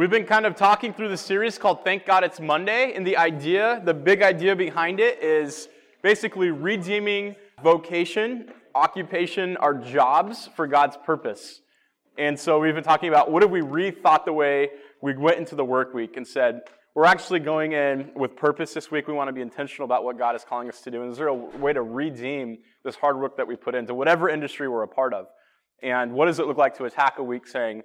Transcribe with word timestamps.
We've 0.00 0.08
been 0.08 0.24
kind 0.24 0.46
of 0.46 0.56
talking 0.56 0.94
through 0.94 1.10
the 1.10 1.16
series 1.18 1.58
called 1.58 1.84
Thank 1.84 2.06
God 2.06 2.24
It's 2.24 2.40
Monday, 2.40 2.94
and 2.94 3.06
the 3.06 3.18
idea, 3.18 3.82
the 3.84 3.92
big 3.92 4.22
idea 4.22 4.56
behind 4.56 4.98
it 4.98 5.22
is 5.22 5.68
basically 6.02 6.50
redeeming 6.50 7.36
vocation, 7.62 8.50
occupation, 8.74 9.58
our 9.58 9.74
jobs 9.74 10.48
for 10.56 10.66
God's 10.66 10.96
purpose. 11.04 11.60
And 12.16 12.40
so 12.40 12.58
we've 12.58 12.74
been 12.74 12.82
talking 12.82 13.10
about 13.10 13.30
what 13.30 13.42
if 13.42 13.50
we 13.50 13.60
rethought 13.60 14.24
the 14.24 14.32
way 14.32 14.70
we 15.02 15.14
went 15.18 15.36
into 15.36 15.54
the 15.54 15.66
work 15.66 15.92
week 15.92 16.16
and 16.16 16.26
said, 16.26 16.62
we're 16.94 17.04
actually 17.04 17.40
going 17.40 17.72
in 17.72 18.10
with 18.16 18.36
purpose 18.36 18.72
this 18.72 18.90
week. 18.90 19.06
We 19.06 19.12
want 19.12 19.28
to 19.28 19.34
be 19.34 19.42
intentional 19.42 19.84
about 19.84 20.02
what 20.04 20.16
God 20.16 20.34
is 20.34 20.44
calling 20.48 20.70
us 20.70 20.80
to 20.80 20.90
do. 20.90 21.02
And 21.02 21.12
is 21.12 21.18
there 21.18 21.28
a 21.28 21.34
way 21.34 21.74
to 21.74 21.82
redeem 21.82 22.56
this 22.84 22.96
hard 22.96 23.20
work 23.20 23.36
that 23.36 23.46
we 23.46 23.54
put 23.54 23.74
into 23.74 23.92
whatever 23.92 24.30
industry 24.30 24.66
we're 24.66 24.82
a 24.82 24.88
part 24.88 25.12
of? 25.12 25.26
And 25.82 26.14
what 26.14 26.24
does 26.24 26.38
it 26.38 26.46
look 26.46 26.56
like 26.56 26.78
to 26.78 26.86
attack 26.86 27.18
a 27.18 27.22
week 27.22 27.46
saying, 27.46 27.82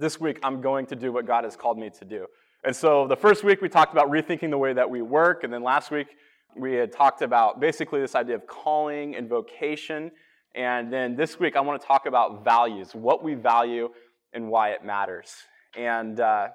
this 0.00 0.18
week 0.18 0.40
I'm 0.42 0.62
going 0.62 0.86
to 0.86 0.96
do 0.96 1.12
what 1.12 1.26
God 1.26 1.44
has 1.44 1.56
called 1.56 1.78
me 1.78 1.90
to 1.90 2.04
do. 2.04 2.26
And 2.64 2.74
so 2.74 3.06
the 3.06 3.16
first 3.16 3.44
week 3.44 3.60
we 3.60 3.68
talked 3.68 3.92
about 3.92 4.10
rethinking 4.10 4.50
the 4.50 4.58
way 4.58 4.72
that 4.72 4.88
we 4.88 5.02
work, 5.02 5.44
and 5.44 5.52
then 5.52 5.62
last 5.62 5.90
week 5.90 6.08
we 6.56 6.72
had 6.72 6.90
talked 6.90 7.22
about 7.22 7.60
basically 7.60 8.00
this 8.00 8.14
idea 8.14 8.34
of 8.34 8.46
calling 8.46 9.14
and 9.14 9.28
vocation. 9.28 10.10
And 10.54 10.92
then 10.92 11.16
this 11.16 11.38
week 11.38 11.54
I 11.54 11.60
want 11.60 11.80
to 11.80 11.86
talk 11.86 12.06
about 12.06 12.44
values, 12.44 12.94
what 12.94 13.22
we 13.22 13.34
value 13.34 13.90
and 14.32 14.48
why 14.48 14.70
it 14.70 14.84
matters. 14.84 15.32
And 15.76 16.18
uh, 16.18 16.48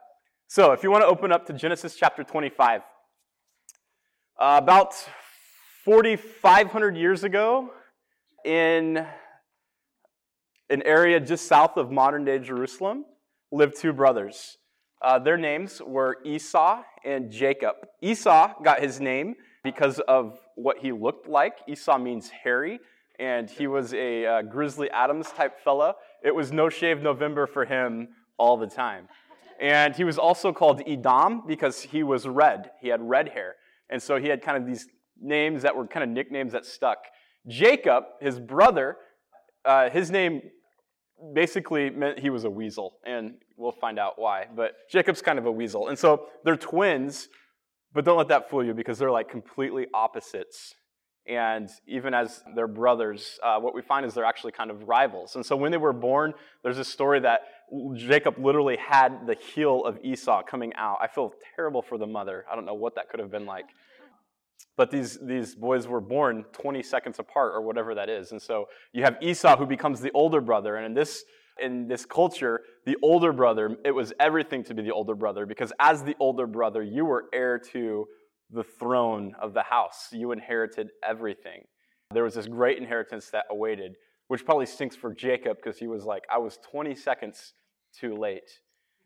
so 0.47 0.71
if 0.71 0.83
you 0.83 0.91
want 0.91 1.03
to 1.03 1.07
open 1.07 1.31
up 1.31 1.45
to 1.45 1.53
Genesis 1.53 1.95
chapter 1.95 2.23
25, 2.23 2.81
uh, 4.37 4.59
about 4.61 4.93
4,500 5.85 6.97
years 6.97 7.23
ago, 7.23 7.69
in 8.43 9.05
an 10.69 10.81
area 10.83 11.19
just 11.19 11.47
south 11.47 11.77
of 11.77 11.91
modern 11.91 12.25
day 12.25 12.39
Jerusalem, 12.39 13.05
lived 13.51 13.77
two 13.77 13.93
brothers. 13.93 14.57
Uh, 15.01 15.19
their 15.19 15.37
names 15.37 15.81
were 15.85 16.17
Esau 16.25 16.81
and 17.03 17.31
Jacob. 17.31 17.75
Esau 18.01 18.53
got 18.63 18.79
his 18.79 18.99
name 18.99 19.35
because 19.63 19.99
of 20.07 20.39
what 20.55 20.77
he 20.79 20.91
looked 20.91 21.27
like. 21.27 21.57
Esau 21.67 21.97
means 21.97 22.29
hairy, 22.29 22.79
and 23.19 23.49
he 23.49 23.67
was 23.67 23.93
a 23.93 24.25
uh, 24.25 24.41
Grizzly 24.41 24.89
Adams 24.91 25.31
type 25.31 25.59
fella. 25.63 25.95
It 26.23 26.33
was 26.33 26.51
no 26.51 26.69
shave 26.69 27.01
November 27.01 27.45
for 27.45 27.65
him 27.65 28.09
all 28.37 28.57
the 28.57 28.67
time. 28.67 29.07
And 29.59 29.95
he 29.95 30.03
was 30.03 30.17
also 30.17 30.51
called 30.51 30.81
Edom 30.85 31.43
because 31.47 31.81
he 31.81 32.03
was 32.03 32.27
red. 32.27 32.71
He 32.81 32.89
had 32.89 33.01
red 33.01 33.29
hair. 33.29 33.55
And 33.89 34.01
so 34.01 34.19
he 34.19 34.27
had 34.27 34.41
kind 34.41 34.57
of 34.57 34.65
these 34.65 34.87
names 35.21 35.61
that 35.61 35.75
were 35.75 35.87
kind 35.87 36.03
of 36.03 36.09
nicknames 36.09 36.51
that 36.53 36.65
stuck. 36.65 36.97
Jacob, 37.47 38.05
his 38.19 38.39
brother, 38.39 38.97
uh, 39.63 39.89
his 39.89 40.11
name 40.11 40.41
basically 41.33 41.89
meant 41.89 42.19
he 42.19 42.29
was 42.29 42.43
a 42.43 42.49
weasel, 42.49 42.97
and 43.05 43.35
we'll 43.57 43.71
find 43.71 43.99
out 43.99 44.13
why. 44.17 44.47
But 44.53 44.73
Jacob's 44.89 45.21
kind 45.21 45.39
of 45.39 45.45
a 45.45 45.51
weasel. 45.51 45.87
And 45.87 45.97
so 45.97 46.27
they're 46.43 46.57
twins, 46.57 47.29
but 47.93 48.05
don't 48.05 48.17
let 48.17 48.27
that 48.29 48.49
fool 48.49 48.63
you 48.63 48.73
because 48.73 48.97
they're 48.97 49.11
like 49.11 49.29
completely 49.29 49.87
opposites. 49.93 50.75
And 51.27 51.69
even 51.87 52.13
as 52.13 52.43
their 52.55 52.67
brothers, 52.67 53.39
uh, 53.41 53.59
what 53.59 53.73
we 53.73 53.81
find 53.81 54.05
is 54.05 54.13
they're 54.13 54.25
actually 54.25 54.51
kind 54.51 54.69
of 54.69 54.87
rivals. 54.87 55.35
And 55.35 55.43
so 55.43 55.55
when 55.55 55.71
they 55.71 55.77
were 55.77 55.93
born, 55.93 56.33
there's 56.63 56.77
a 56.77 56.83
story 56.85 57.19
that 57.21 57.41
Jacob 57.95 58.35
literally 58.37 58.77
had 58.77 59.25
the 59.25 59.33
heel 59.33 59.83
of 59.85 59.97
Esau 60.03 60.43
coming 60.43 60.75
out. 60.75 60.97
I 61.01 61.07
feel 61.07 61.33
terrible 61.55 61.81
for 61.81 61.97
the 61.97 62.05
mother. 62.05 62.45
I 62.51 62.53
don't 62.53 62.65
know 62.65 62.75
what 62.75 62.93
that 62.95 63.09
could 63.09 63.19
have 63.19 63.31
been 63.31 63.47
like. 63.47 63.65
But 64.77 64.91
these, 64.91 65.17
these 65.21 65.55
boys 65.55 65.87
were 65.87 66.01
born 66.01 66.45
20 66.51 66.83
seconds 66.83 67.19
apart 67.19 67.53
or 67.53 67.61
whatever 67.61 67.95
that 67.95 68.09
is. 68.09 68.31
And 68.31 68.41
so 68.41 68.65
you 68.93 69.03
have 69.03 69.17
Esau 69.21 69.57
who 69.57 69.65
becomes 69.65 70.01
the 70.01 70.11
older 70.13 70.41
brother. 70.41 70.75
And 70.75 70.85
in 70.85 70.93
this, 70.93 71.23
in 71.61 71.87
this 71.87 72.05
culture, 72.05 72.61
the 72.85 72.97
older 73.01 73.31
brother, 73.31 73.77
it 73.85 73.91
was 73.91 74.11
everything 74.19 74.63
to 74.65 74.73
be 74.73 74.81
the 74.81 74.91
older 74.91 75.15
brother 75.15 75.45
because 75.45 75.71
as 75.79 76.03
the 76.03 76.15
older 76.19 76.45
brother, 76.45 76.83
you 76.83 77.05
were 77.05 77.25
heir 77.33 77.57
to 77.71 78.05
the 78.51 78.63
throne 78.63 79.33
of 79.41 79.53
the 79.53 79.63
house. 79.63 80.09
You 80.11 80.31
inherited 80.31 80.89
everything. 81.07 81.63
There 82.13 82.23
was 82.23 82.35
this 82.35 82.47
great 82.47 82.77
inheritance 82.77 83.29
that 83.31 83.45
awaited, 83.49 83.95
which 84.27 84.45
probably 84.45 84.65
stinks 84.65 84.95
for 84.95 85.13
Jacob 85.13 85.57
because 85.57 85.79
he 85.79 85.87
was 85.87 86.03
like, 86.03 86.23
I 86.31 86.37
was 86.37 86.59
20 86.69 86.95
seconds 86.95 87.53
too 87.97 88.15
late. 88.15 88.49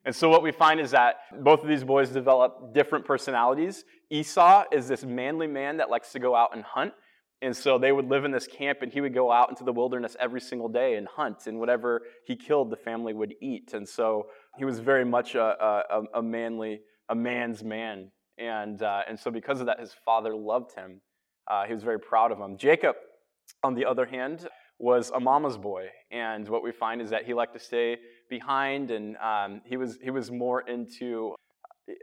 And 0.09 0.15
so 0.15 0.27
what 0.27 0.41
we 0.41 0.51
find 0.51 0.79
is 0.79 0.89
that 0.89 1.17
both 1.43 1.61
of 1.61 1.69
these 1.69 1.83
boys 1.83 2.09
develop 2.09 2.73
different 2.73 3.05
personalities. 3.05 3.85
Esau 4.09 4.63
is 4.71 4.87
this 4.87 5.03
manly 5.03 5.45
man 5.45 5.77
that 5.77 5.91
likes 5.91 6.11
to 6.13 6.19
go 6.19 6.35
out 6.35 6.55
and 6.55 6.63
hunt. 6.63 6.93
And 7.43 7.55
so 7.55 7.77
they 7.77 7.91
would 7.91 8.09
live 8.09 8.25
in 8.25 8.31
this 8.31 8.47
camp, 8.47 8.79
and 8.81 8.91
he 8.91 9.01
would 9.01 9.13
go 9.13 9.31
out 9.31 9.51
into 9.51 9.63
the 9.63 9.71
wilderness 9.71 10.17
every 10.19 10.41
single 10.41 10.67
day 10.67 10.95
and 10.95 11.07
hunt, 11.07 11.45
and 11.45 11.59
whatever 11.59 12.01
he 12.25 12.35
killed, 12.35 12.71
the 12.71 12.75
family 12.75 13.13
would 13.13 13.35
eat. 13.39 13.73
And 13.73 13.87
so 13.87 14.29
he 14.57 14.65
was 14.65 14.79
very 14.79 15.05
much 15.05 15.35
a, 15.35 15.43
a, 15.43 16.01
a 16.15 16.23
manly, 16.23 16.79
a 17.07 17.13
man's 17.13 17.63
man. 17.63 18.09
And, 18.39 18.81
uh, 18.81 19.01
and 19.07 19.19
so 19.19 19.29
because 19.29 19.59
of 19.59 19.67
that, 19.67 19.79
his 19.79 19.93
father 20.03 20.35
loved 20.35 20.73
him. 20.73 21.01
Uh, 21.47 21.65
he 21.67 21.73
was 21.75 21.83
very 21.83 21.99
proud 21.99 22.31
of 22.31 22.39
him. 22.39 22.57
Jacob, 22.57 22.95
on 23.61 23.75
the 23.75 23.85
other 23.85 24.07
hand, 24.07 24.47
was 24.79 25.11
a 25.13 25.19
mama's 25.19 25.57
boy. 25.57 25.89
And 26.09 26.49
what 26.49 26.63
we 26.63 26.71
find 26.71 26.99
is 26.99 27.11
that 27.11 27.25
he 27.25 27.35
liked 27.35 27.53
to 27.53 27.59
stay 27.59 27.97
behind, 28.29 28.91
and 28.91 29.17
um, 29.17 29.61
he, 29.65 29.77
was, 29.77 29.97
he 30.01 30.11
was 30.11 30.31
more 30.31 30.61
into 30.61 31.35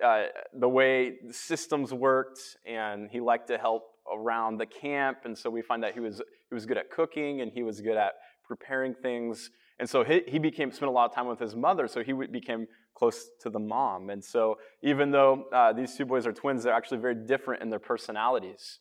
uh, 0.04 0.24
the 0.58 0.68
way 0.68 1.14
the 1.26 1.32
systems 1.32 1.92
worked, 1.92 2.40
and 2.66 3.08
he 3.10 3.20
liked 3.20 3.48
to 3.48 3.58
help 3.58 3.84
around 4.12 4.58
the 4.58 4.66
camp. 4.66 5.18
And 5.24 5.36
so 5.36 5.50
we 5.50 5.62
find 5.62 5.82
that 5.82 5.94
he 5.94 6.00
was, 6.00 6.20
he 6.48 6.54
was 6.54 6.66
good 6.66 6.78
at 6.78 6.90
cooking, 6.90 7.40
and 7.40 7.52
he 7.52 7.62
was 7.62 7.80
good 7.80 7.96
at 7.96 8.12
preparing 8.46 8.94
things. 8.94 9.50
And 9.78 9.88
so 9.88 10.04
he, 10.04 10.22
he 10.26 10.38
became 10.38 10.72
spent 10.72 10.88
a 10.88 10.92
lot 10.92 11.08
of 11.08 11.14
time 11.14 11.26
with 11.26 11.38
his 11.38 11.54
mother, 11.54 11.86
so 11.88 12.02
he 12.02 12.12
became 12.12 12.66
close 12.96 13.28
to 13.40 13.50
the 13.50 13.58
mom. 13.58 14.10
And 14.10 14.24
so 14.24 14.56
even 14.82 15.10
though 15.10 15.44
uh, 15.52 15.72
these 15.72 15.94
two 15.96 16.06
boys 16.06 16.26
are 16.26 16.32
twins, 16.32 16.64
they're 16.64 16.72
actually 16.72 16.98
very 16.98 17.14
different 17.14 17.62
in 17.62 17.70
their 17.70 17.78
personalities. 17.78 18.80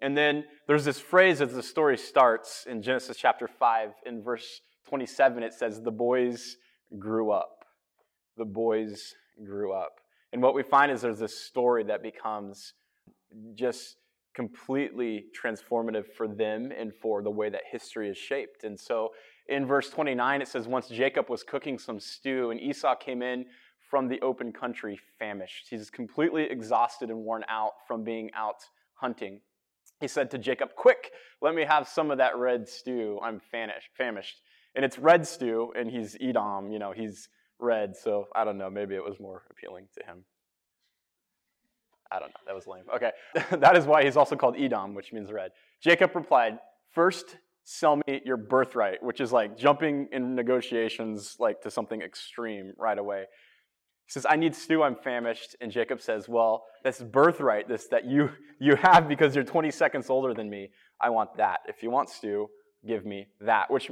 And 0.00 0.16
then 0.16 0.44
there's 0.66 0.84
this 0.84 0.98
phrase 0.98 1.40
as 1.40 1.52
the 1.52 1.62
story 1.62 1.96
starts 1.96 2.66
in 2.68 2.82
Genesis 2.82 3.16
chapter 3.16 3.46
5, 3.46 3.90
in 4.04 4.22
verse 4.22 4.60
27, 4.88 5.44
it 5.44 5.54
says, 5.54 5.80
The 5.80 5.92
boys 5.92 6.56
grew 6.98 7.30
up. 7.30 7.64
The 8.36 8.44
boys 8.44 9.14
grew 9.44 9.72
up. 9.72 10.00
And 10.32 10.42
what 10.42 10.54
we 10.54 10.62
find 10.62 10.90
is 10.90 11.02
there's 11.02 11.18
this 11.18 11.38
story 11.38 11.84
that 11.84 12.02
becomes 12.02 12.74
just 13.54 13.96
completely 14.34 15.26
transformative 15.40 16.06
for 16.16 16.26
them 16.26 16.72
and 16.76 16.92
for 16.94 17.22
the 17.22 17.30
way 17.30 17.50
that 17.50 17.62
history 17.70 18.08
is 18.08 18.16
shaped. 18.16 18.64
And 18.64 18.78
so 18.78 19.10
in 19.48 19.66
verse 19.66 19.90
29, 19.90 20.42
it 20.42 20.48
says, 20.48 20.66
Once 20.66 20.88
Jacob 20.88 21.28
was 21.28 21.42
cooking 21.42 21.78
some 21.78 22.00
stew, 22.00 22.50
and 22.50 22.60
Esau 22.60 22.94
came 22.94 23.22
in 23.22 23.44
from 23.90 24.08
the 24.08 24.20
open 24.22 24.52
country 24.52 24.98
famished. 25.18 25.66
He's 25.68 25.90
completely 25.90 26.44
exhausted 26.44 27.10
and 27.10 27.18
worn 27.18 27.44
out 27.48 27.72
from 27.86 28.04
being 28.04 28.30
out 28.34 28.62
hunting. 28.94 29.40
He 30.00 30.08
said 30.08 30.30
to 30.30 30.38
Jacob, 30.38 30.70
Quick, 30.76 31.12
let 31.42 31.54
me 31.54 31.64
have 31.64 31.86
some 31.86 32.10
of 32.10 32.18
that 32.18 32.36
red 32.36 32.68
stew. 32.68 33.20
I'm 33.22 33.38
famished. 33.38 34.40
And 34.74 34.84
it's 34.84 34.98
red 34.98 35.26
stew, 35.26 35.72
and 35.76 35.90
he's 35.90 36.16
Edom, 36.20 36.70
you 36.70 36.78
know, 36.78 36.92
he's 36.92 37.28
red, 37.58 37.96
so 37.96 38.28
I 38.34 38.44
don't 38.44 38.58
know, 38.58 38.70
maybe 38.70 38.94
it 38.94 39.04
was 39.04 39.20
more 39.20 39.42
appealing 39.50 39.86
to 39.98 40.04
him. 40.04 40.24
I 42.10 42.18
don't 42.18 42.28
know, 42.28 42.40
that 42.46 42.54
was 42.54 42.66
lame. 42.66 42.84
Okay, 42.94 43.10
that 43.58 43.76
is 43.76 43.86
why 43.86 44.04
he's 44.04 44.16
also 44.16 44.36
called 44.36 44.56
Edom, 44.58 44.94
which 44.94 45.12
means 45.12 45.30
red. 45.30 45.52
Jacob 45.82 46.14
replied, 46.14 46.58
First, 46.94 47.36
sell 47.64 47.96
me 47.96 48.20
your 48.24 48.36
birthright, 48.36 49.02
which 49.02 49.20
is 49.20 49.32
like 49.32 49.56
jumping 49.56 50.08
in 50.12 50.34
negotiations 50.34 51.36
like 51.38 51.60
to 51.62 51.70
something 51.70 52.02
extreme 52.02 52.72
right 52.76 52.98
away. 52.98 53.24
He 54.04 54.12
says, 54.12 54.26
I 54.28 54.36
need 54.36 54.54
stew, 54.54 54.82
I'm 54.82 54.96
famished. 54.96 55.56
And 55.60 55.70
Jacob 55.70 56.00
says, 56.00 56.28
Well, 56.28 56.64
this 56.84 57.00
birthright, 57.00 57.68
this 57.68 57.86
that 57.88 58.04
you 58.04 58.30
you 58.60 58.76
have 58.76 59.08
because 59.08 59.34
you're 59.34 59.44
20 59.44 59.70
seconds 59.70 60.10
older 60.10 60.34
than 60.34 60.50
me, 60.50 60.70
I 61.00 61.10
want 61.10 61.36
that. 61.36 61.60
If 61.66 61.82
you 61.82 61.90
want 61.90 62.10
stew, 62.10 62.48
give 62.86 63.04
me 63.06 63.28
that. 63.40 63.70
Which 63.70 63.90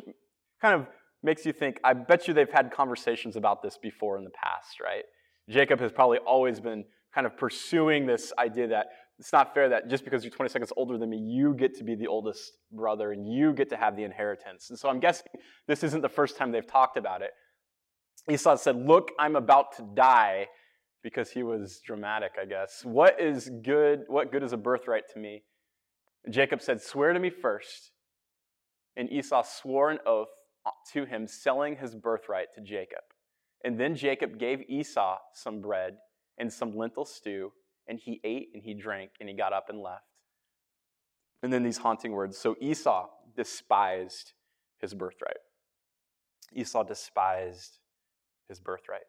kind 0.61 0.81
of 0.81 0.87
makes 1.23 1.45
you 1.45 1.53
think, 1.53 1.79
I 1.85 1.93
bet 1.93 2.29
you 2.29 2.35
they've 2.35 2.51
had 2.51 2.71
conversations 2.73 3.37
about 3.37 3.63
this 3.63 3.77
before 3.77 4.17
in 4.17 4.25
the 4.25 4.31
past, 4.31 4.81
right? 4.81 5.05
Jacob 5.49 5.81
has 5.81 5.93
probably 5.93 6.19
always 6.19 6.61
been 6.61 6.85
kind 7.15 7.27
of 7.27 7.37
pursuing 7.37 8.07
this 8.07 8.33
idea 8.39 8.69
that 8.69 8.87
it's 9.19 9.33
not 9.33 9.53
fair 9.53 9.69
that 9.69 9.89
just 9.89 10.05
because 10.05 10.25
you're 10.25 10.33
20 10.33 10.49
seconds 10.49 10.73
older 10.77 10.97
than 10.97 11.11
me, 11.11 11.19
you 11.19 11.55
get 11.55 11.75
to 11.77 11.85
be 11.85 11.95
the 11.95 12.07
oldest 12.07 12.53
brother 12.73 13.13
and 13.13 13.31
you 13.31 13.53
get 13.53 13.69
to 13.69 13.77
have 13.77 13.95
the 13.95 14.03
inheritance. 14.03 14.71
And 14.71 14.79
so 14.79 14.89
I'm 14.89 14.99
guessing 14.99 15.27
this 15.67 15.83
isn't 15.85 16.01
the 16.01 16.09
first 16.09 16.39
time 16.39 16.53
they've 16.53 16.67
talked 16.67 16.97
about 16.97 17.21
it. 17.21 17.33
Esau 18.31 18.57
said, 18.57 18.77
Look, 18.77 19.11
I'm 19.19 19.37
about 19.37 19.77
to 19.77 19.83
die 19.95 20.47
because 21.03 21.31
he 21.31 21.43
was 21.43 21.81
dramatic, 21.85 22.33
I 22.41 22.47
guess. 22.47 22.83
What 22.83 23.21
is 23.21 23.51
good? 23.63 24.05
What 24.07 24.33
good 24.33 24.43
is 24.43 24.55
a 24.55 24.57
birthright 24.57 25.05
to 25.13 25.19
me? 25.19 25.43
Jacob 26.31 26.63
said, 26.63 26.81
Swear 26.81 27.13
to 27.13 27.21
me 27.21 27.29
first. 27.29 27.91
And 28.97 29.11
Esau 29.13 29.43
swore 29.43 29.91
an 29.91 29.99
oath 30.07 30.29
to 30.93 31.05
him, 31.05 31.27
selling 31.27 31.77
his 31.77 31.95
birthright 31.95 32.49
to 32.55 32.61
Jacob. 32.61 33.03
And 33.65 33.79
then 33.79 33.95
Jacob 33.95 34.39
gave 34.39 34.63
Esau 34.69 35.19
some 35.35 35.61
bread 35.61 35.99
and 36.39 36.53
some 36.53 36.77
lentil 36.77 37.05
stew, 37.05 37.53
and 37.87 37.99
he 37.99 38.21
ate 38.25 38.51
and 38.55 38.63
he 38.63 38.75
drank, 38.75 39.11
and 39.21 39.29
he 39.29 39.35
got 39.35 39.53
up 39.53 39.67
and 39.69 39.81
left. 39.81 40.05
And 41.43 41.53
then 41.53 41.63
these 41.63 41.79
haunting 41.79 42.13
words 42.13 42.37
So 42.37 42.57
Esau 42.61 43.09
despised 43.37 44.33
his 44.79 44.95
birthright. 44.95 45.39
Esau 46.55 46.83
despised 46.83 47.79
his 48.49 48.59
birthright. 48.59 49.07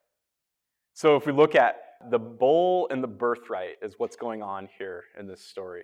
So 0.94 1.16
if 1.16 1.26
we 1.26 1.32
look 1.32 1.56
at 1.56 1.78
the 2.10 2.20
bowl 2.20 2.88
and 2.92 3.04
the 3.04 3.08
birthright 3.08 3.78
is 3.82 3.96
what's 3.98 4.16
going 4.16 4.42
on 4.42 4.68
here 4.78 5.04
in 5.20 5.28
this 5.28 5.42
story. 5.42 5.84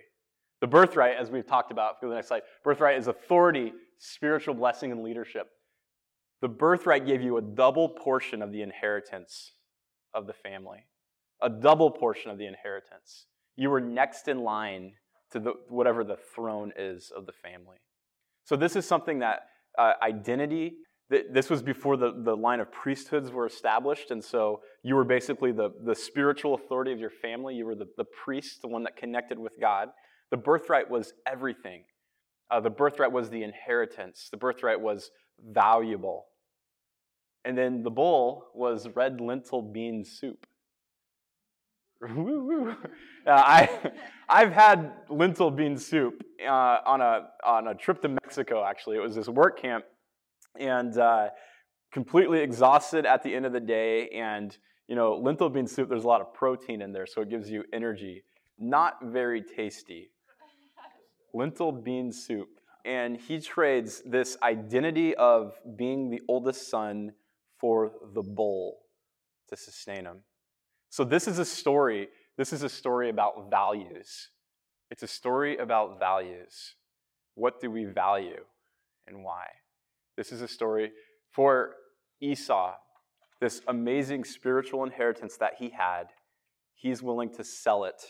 The 0.60 0.66
birthright, 0.66 1.16
as 1.16 1.30
we've 1.30 1.46
talked 1.46 1.70
about, 1.70 2.00
go 2.00 2.08
to 2.08 2.10
the 2.10 2.16
next 2.16 2.28
slide. 2.28 2.42
Birthright 2.64 2.98
is 2.98 3.06
authority, 3.06 3.72
spiritual 3.98 4.54
blessing, 4.54 4.90
and 4.90 5.02
leadership. 5.02 5.48
The 6.40 6.48
birthright 6.48 7.06
gave 7.06 7.20
you 7.20 7.36
a 7.36 7.42
double 7.42 7.88
portion 7.88 8.42
of 8.42 8.52
the 8.52 8.62
inheritance 8.62 9.52
of 10.14 10.26
the 10.26 10.32
family, 10.32 10.86
a 11.42 11.50
double 11.50 11.90
portion 11.90 12.30
of 12.30 12.38
the 12.38 12.46
inheritance. 12.46 13.26
You 13.56 13.70
were 13.70 13.80
next 13.80 14.28
in 14.28 14.44
line 14.44 14.92
to 15.32 15.40
the, 15.40 15.52
whatever 15.68 16.04
the 16.04 16.16
throne 16.34 16.72
is 16.76 17.10
of 17.14 17.26
the 17.26 17.32
family. 17.32 17.78
So, 18.44 18.56
this 18.56 18.76
is 18.76 18.86
something 18.86 19.18
that 19.18 19.40
uh, 19.76 19.92
identity, 20.00 20.74
th- 21.10 21.26
this 21.32 21.50
was 21.50 21.60
before 21.60 21.96
the, 21.96 22.12
the 22.24 22.36
line 22.36 22.60
of 22.60 22.70
priesthoods 22.72 23.30
were 23.30 23.46
established. 23.46 24.10
And 24.10 24.22
so, 24.22 24.60
you 24.82 24.94
were 24.94 25.04
basically 25.04 25.52
the, 25.52 25.70
the 25.84 25.94
spiritual 25.94 26.54
authority 26.54 26.92
of 26.92 27.00
your 27.00 27.10
family. 27.10 27.56
You 27.56 27.66
were 27.66 27.74
the, 27.74 27.88
the 27.96 28.04
priest, 28.04 28.62
the 28.62 28.68
one 28.68 28.84
that 28.84 28.96
connected 28.96 29.38
with 29.38 29.54
God. 29.60 29.88
The 30.30 30.36
birthright 30.36 30.88
was 30.88 31.12
everything. 31.26 31.82
Uh, 32.50 32.60
the 32.60 32.70
birthright 32.70 33.12
was 33.12 33.28
the 33.28 33.42
inheritance, 33.42 34.28
the 34.30 34.38
birthright 34.38 34.80
was 34.80 35.10
valuable. 35.46 36.27
And 37.44 37.56
then 37.56 37.82
the 37.82 37.90
bowl 37.90 38.48
was 38.54 38.88
red 38.94 39.20
lentil 39.20 39.62
bean 39.62 40.04
soup. 40.04 40.46
uh, 42.04 42.74
I, 43.26 43.92
I've 44.28 44.52
had 44.52 44.92
lentil 45.08 45.50
bean 45.50 45.76
soup 45.76 46.22
uh, 46.46 46.78
on, 46.86 47.00
a, 47.00 47.28
on 47.44 47.68
a 47.68 47.74
trip 47.74 48.00
to 48.02 48.08
Mexico, 48.08 48.64
actually. 48.64 48.96
It 48.96 49.00
was 49.00 49.14
this 49.14 49.28
work 49.28 49.60
camp, 49.60 49.84
and 50.58 50.96
uh, 50.96 51.28
completely 51.92 52.40
exhausted 52.40 53.06
at 53.06 53.22
the 53.22 53.34
end 53.34 53.46
of 53.46 53.52
the 53.52 53.60
day. 53.60 54.08
And, 54.10 54.56
you 54.86 54.94
know, 54.94 55.14
lentil 55.16 55.48
bean 55.48 55.66
soup, 55.66 55.88
there's 55.88 56.04
a 56.04 56.08
lot 56.08 56.20
of 56.20 56.32
protein 56.34 56.82
in 56.82 56.92
there, 56.92 57.06
so 57.06 57.22
it 57.22 57.30
gives 57.30 57.50
you 57.50 57.64
energy. 57.72 58.22
Not 58.58 58.98
very 59.02 59.42
tasty. 59.42 60.10
lentil 61.34 61.72
bean 61.72 62.12
soup. 62.12 62.48
And 62.84 63.16
he 63.16 63.40
trades 63.40 64.02
this 64.06 64.36
identity 64.42 65.14
of 65.16 65.52
being 65.76 66.10
the 66.10 66.20
oldest 66.28 66.70
son 66.70 67.12
for 67.60 67.92
the 68.14 68.22
bowl 68.22 68.78
to 69.48 69.56
sustain 69.56 70.04
him. 70.04 70.18
So, 70.90 71.04
this 71.04 71.28
is 71.28 71.38
a 71.38 71.44
story. 71.44 72.08
This 72.36 72.52
is 72.52 72.62
a 72.62 72.68
story 72.68 73.10
about 73.10 73.50
values. 73.50 74.28
It's 74.90 75.02
a 75.02 75.08
story 75.08 75.56
about 75.58 75.98
values. 75.98 76.74
What 77.34 77.60
do 77.60 77.70
we 77.70 77.84
value 77.84 78.44
and 79.06 79.22
why? 79.22 79.46
This 80.16 80.32
is 80.32 80.40
a 80.40 80.48
story 80.48 80.92
for 81.30 81.74
Esau, 82.20 82.74
this 83.40 83.62
amazing 83.68 84.24
spiritual 84.24 84.84
inheritance 84.84 85.36
that 85.36 85.54
he 85.58 85.70
had. 85.70 86.04
He's 86.74 87.02
willing 87.02 87.32
to 87.34 87.44
sell 87.44 87.84
it 87.84 88.02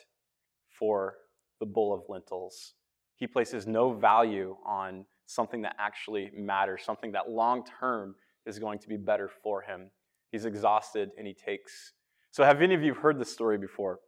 for 0.79 1.15
the 1.61 1.67
bowl 1.67 1.93
of 1.93 2.03
lentils. 2.09 2.75
He 3.17 3.27
places 3.27 3.67
no 3.67 3.93
value 3.93 4.57
on 4.65 5.05
something 5.27 5.63
that 5.63 5.77
actually 5.79 6.31
matters, 6.35 6.83
something 6.85 7.13
that 7.13 7.29
long 7.29 7.65
term 7.81 8.15
is 8.49 8.59
going 8.59 8.79
to 8.81 8.89
be 8.89 8.97
better 8.97 9.31
for 9.43 9.63
him. 9.63 9.91
He's 10.33 10.45
exhausted 10.45 11.11
and 11.17 11.27
he 11.27 11.35
takes. 11.35 11.93
So, 12.31 12.45
have 12.45 12.61
any 12.61 12.75
of 12.75 12.83
you 12.83 12.95
heard 12.95 13.19
this 13.19 13.33
story 13.33 13.59
before? 13.59 14.01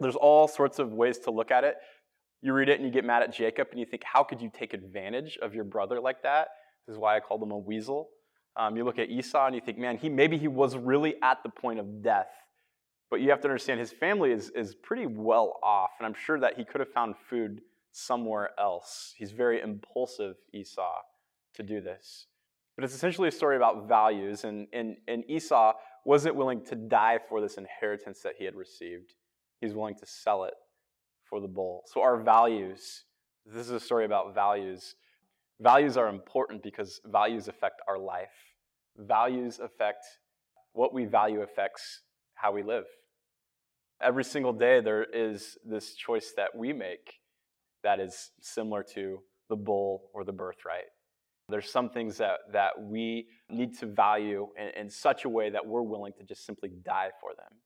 There's 0.00 0.16
all 0.16 0.48
sorts 0.48 0.78
of 0.78 0.92
ways 0.92 1.18
to 1.20 1.30
look 1.30 1.50
at 1.50 1.64
it. 1.64 1.76
You 2.42 2.52
read 2.52 2.68
it 2.68 2.78
and 2.78 2.86
you 2.86 2.92
get 2.92 3.04
mad 3.04 3.22
at 3.22 3.32
Jacob 3.32 3.68
and 3.70 3.80
you 3.80 3.86
think, 3.86 4.02
how 4.04 4.22
could 4.22 4.40
you 4.40 4.50
take 4.52 4.74
advantage 4.74 5.38
of 5.40 5.54
your 5.54 5.64
brother 5.64 6.00
like 6.00 6.22
that? 6.22 6.48
This 6.86 6.94
is 6.94 6.98
why 6.98 7.16
I 7.16 7.20
called 7.20 7.42
him 7.42 7.50
a 7.50 7.58
weasel. 7.58 8.10
Um, 8.56 8.76
you 8.76 8.84
look 8.84 8.98
at 8.98 9.10
Esau 9.10 9.46
and 9.46 9.54
you 9.54 9.60
think, 9.60 9.78
man, 9.78 9.96
he 9.96 10.08
maybe 10.08 10.36
he 10.36 10.48
was 10.48 10.76
really 10.76 11.14
at 11.22 11.42
the 11.42 11.48
point 11.48 11.78
of 11.78 12.02
death. 12.02 12.28
But 13.10 13.20
you 13.20 13.30
have 13.30 13.40
to 13.40 13.48
understand 13.48 13.80
his 13.80 13.92
family 13.92 14.32
is, 14.32 14.50
is 14.50 14.74
pretty 14.74 15.06
well 15.06 15.58
off, 15.62 15.92
and 15.98 16.06
I'm 16.06 16.14
sure 16.14 16.38
that 16.40 16.58
he 16.58 16.64
could 16.64 16.80
have 16.80 16.92
found 16.92 17.14
food 17.30 17.62
somewhere 17.90 18.50
else. 18.58 19.14
He's 19.16 19.32
very 19.32 19.62
impulsive, 19.62 20.36
Esau, 20.52 21.00
to 21.54 21.62
do 21.62 21.80
this. 21.80 22.26
But 22.78 22.84
it's 22.84 22.94
essentially 22.94 23.26
a 23.26 23.32
story 23.32 23.56
about 23.56 23.88
values, 23.88 24.44
and, 24.44 24.68
and, 24.72 24.98
and 25.08 25.28
Esau 25.28 25.72
wasn't 26.04 26.36
willing 26.36 26.64
to 26.66 26.76
die 26.76 27.18
for 27.28 27.40
this 27.40 27.58
inheritance 27.58 28.20
that 28.22 28.34
he 28.38 28.44
had 28.44 28.54
received. 28.54 29.14
He's 29.60 29.74
willing 29.74 29.96
to 29.96 30.06
sell 30.06 30.44
it 30.44 30.54
for 31.28 31.40
the 31.40 31.48
bull. 31.48 31.82
So, 31.92 32.02
our 32.02 32.22
values 32.22 33.02
this 33.50 33.66
is 33.66 33.72
a 33.72 33.80
story 33.80 34.04
about 34.04 34.34
values. 34.34 34.94
Values 35.60 35.96
are 35.96 36.08
important 36.08 36.62
because 36.62 37.00
values 37.06 37.48
affect 37.48 37.80
our 37.88 37.98
life. 37.98 38.28
Values 38.96 39.58
affect 39.58 40.04
what 40.72 40.92
we 40.92 41.06
value, 41.06 41.40
affects 41.40 42.02
how 42.34 42.52
we 42.52 42.62
live. 42.62 42.84
Every 44.02 44.22
single 44.22 44.52
day, 44.52 44.80
there 44.80 45.02
is 45.02 45.56
this 45.64 45.94
choice 45.94 46.32
that 46.36 46.54
we 46.54 46.72
make 46.72 47.14
that 47.82 48.00
is 48.00 48.30
similar 48.40 48.84
to 48.94 49.20
the 49.48 49.56
bull 49.56 50.10
or 50.12 50.24
the 50.24 50.32
birthright. 50.32 50.84
There's 51.48 51.70
some 51.70 51.88
things 51.88 52.18
that, 52.18 52.40
that 52.52 52.72
we 52.80 53.26
need 53.48 53.78
to 53.78 53.86
value 53.86 54.48
in, 54.58 54.82
in 54.82 54.90
such 54.90 55.24
a 55.24 55.28
way 55.28 55.48
that 55.50 55.66
we're 55.66 55.82
willing 55.82 56.12
to 56.18 56.24
just 56.24 56.44
simply 56.44 56.70
die 56.84 57.10
for 57.20 57.30
them. 57.34 57.58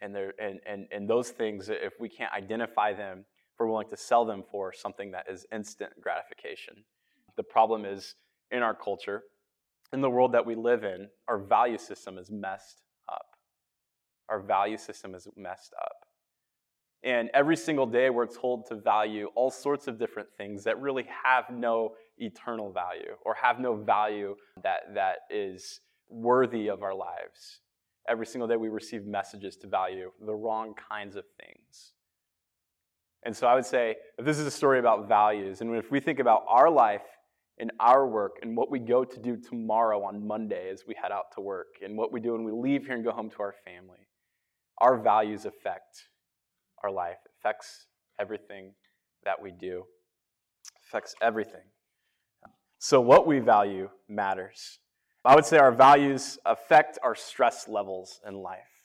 And, 0.00 0.14
there, 0.14 0.32
and, 0.40 0.60
and, 0.66 0.86
and 0.90 1.08
those 1.08 1.30
things, 1.30 1.68
if 1.68 1.94
we 2.00 2.08
can't 2.08 2.32
identify 2.32 2.94
them, 2.94 3.18
if 3.20 3.60
we're 3.60 3.66
willing 3.66 3.88
to 3.88 3.96
sell 3.96 4.24
them 4.24 4.44
for 4.50 4.72
something 4.72 5.10
that 5.10 5.26
is 5.28 5.44
instant 5.52 5.92
gratification. 6.00 6.84
The 7.36 7.42
problem 7.42 7.84
is 7.84 8.14
in 8.50 8.62
our 8.62 8.74
culture, 8.74 9.24
in 9.92 10.00
the 10.00 10.10
world 10.10 10.32
that 10.32 10.46
we 10.46 10.54
live 10.54 10.84
in, 10.84 11.08
our 11.28 11.38
value 11.38 11.78
system 11.78 12.16
is 12.18 12.30
messed 12.30 12.82
up. 13.10 13.26
Our 14.28 14.40
value 14.40 14.78
system 14.78 15.14
is 15.14 15.26
messed 15.36 15.74
up. 15.80 16.06
And 17.02 17.30
every 17.32 17.56
single 17.56 17.86
day, 17.86 18.10
we're 18.10 18.26
told 18.26 18.66
to 18.66 18.74
value 18.74 19.28
all 19.34 19.50
sorts 19.50 19.86
of 19.86 19.98
different 19.98 20.28
things 20.36 20.64
that 20.64 20.80
really 20.80 21.06
have 21.24 21.44
no 21.50 21.94
eternal 22.18 22.72
value 22.72 23.16
or 23.24 23.34
have 23.34 23.60
no 23.60 23.76
value 23.76 24.34
that, 24.62 24.94
that 24.94 25.18
is 25.30 25.80
worthy 26.08 26.68
of 26.68 26.82
our 26.82 26.94
lives. 26.94 27.60
Every 28.08 28.26
single 28.26 28.48
day, 28.48 28.56
we 28.56 28.68
receive 28.68 29.04
messages 29.04 29.56
to 29.58 29.66
value 29.66 30.10
the 30.24 30.34
wrong 30.34 30.74
kinds 30.88 31.16
of 31.16 31.24
things. 31.40 31.92
And 33.24 33.36
so 33.36 33.46
I 33.46 33.54
would 33.54 33.66
say, 33.66 33.96
if 34.16 34.24
this 34.24 34.38
is 34.38 34.46
a 34.46 34.50
story 34.50 34.78
about 34.78 35.08
values, 35.08 35.60
and 35.60 35.74
if 35.76 35.90
we 35.90 36.00
think 36.00 36.18
about 36.18 36.44
our 36.48 36.70
life 36.70 37.02
and 37.58 37.72
our 37.80 38.06
work 38.06 38.36
and 38.42 38.56
what 38.56 38.70
we 38.70 38.78
go 38.78 39.04
to 39.04 39.20
do 39.20 39.36
tomorrow 39.36 40.02
on 40.04 40.26
Monday 40.26 40.70
as 40.70 40.84
we 40.86 40.94
head 41.00 41.12
out 41.12 41.32
to 41.34 41.40
work, 41.40 41.66
and 41.84 41.96
what 41.96 42.12
we 42.12 42.20
do 42.20 42.32
when 42.32 42.44
we 42.44 42.52
leave 42.52 42.86
here 42.86 42.94
and 42.94 43.04
go 43.04 43.10
home 43.10 43.28
to 43.30 43.36
our 43.40 43.54
family, 43.64 44.08
our 44.78 44.96
values 44.96 45.44
affect 45.44 46.08
our 46.84 46.90
life, 46.90 47.18
it 47.24 47.32
affects 47.40 47.86
everything 48.20 48.72
that 49.24 49.42
we 49.42 49.50
do, 49.50 49.84
it 50.74 50.82
affects 50.88 51.14
everything. 51.20 51.66
So, 52.78 53.00
what 53.00 53.26
we 53.26 53.40
value 53.40 53.90
matters. 54.08 54.78
I 55.24 55.34
would 55.34 55.44
say 55.44 55.58
our 55.58 55.72
values 55.72 56.38
affect 56.46 56.98
our 57.02 57.14
stress 57.14 57.68
levels 57.68 58.20
in 58.26 58.34
life. 58.34 58.84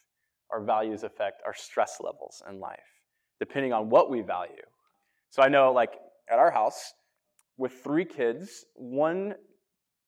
Our 0.50 0.60
values 0.62 1.04
affect 1.04 1.42
our 1.46 1.54
stress 1.54 1.98
levels 2.00 2.42
in 2.48 2.60
life, 2.60 2.80
depending 3.38 3.72
on 3.72 3.88
what 3.88 4.10
we 4.10 4.20
value. 4.20 4.66
So, 5.30 5.42
I 5.42 5.48
know, 5.48 5.72
like 5.72 5.94
at 6.28 6.38
our 6.38 6.50
house, 6.50 6.92
with 7.56 7.72
three 7.72 8.04
kids, 8.04 8.64
one 8.74 9.34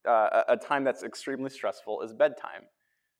uh, 0.07 0.43
a 0.49 0.57
time 0.57 0.85
that's 0.85 1.03
extremely 1.03 1.51
stressful 1.51 2.03
is 2.03 2.13
bedtime. 2.13 2.63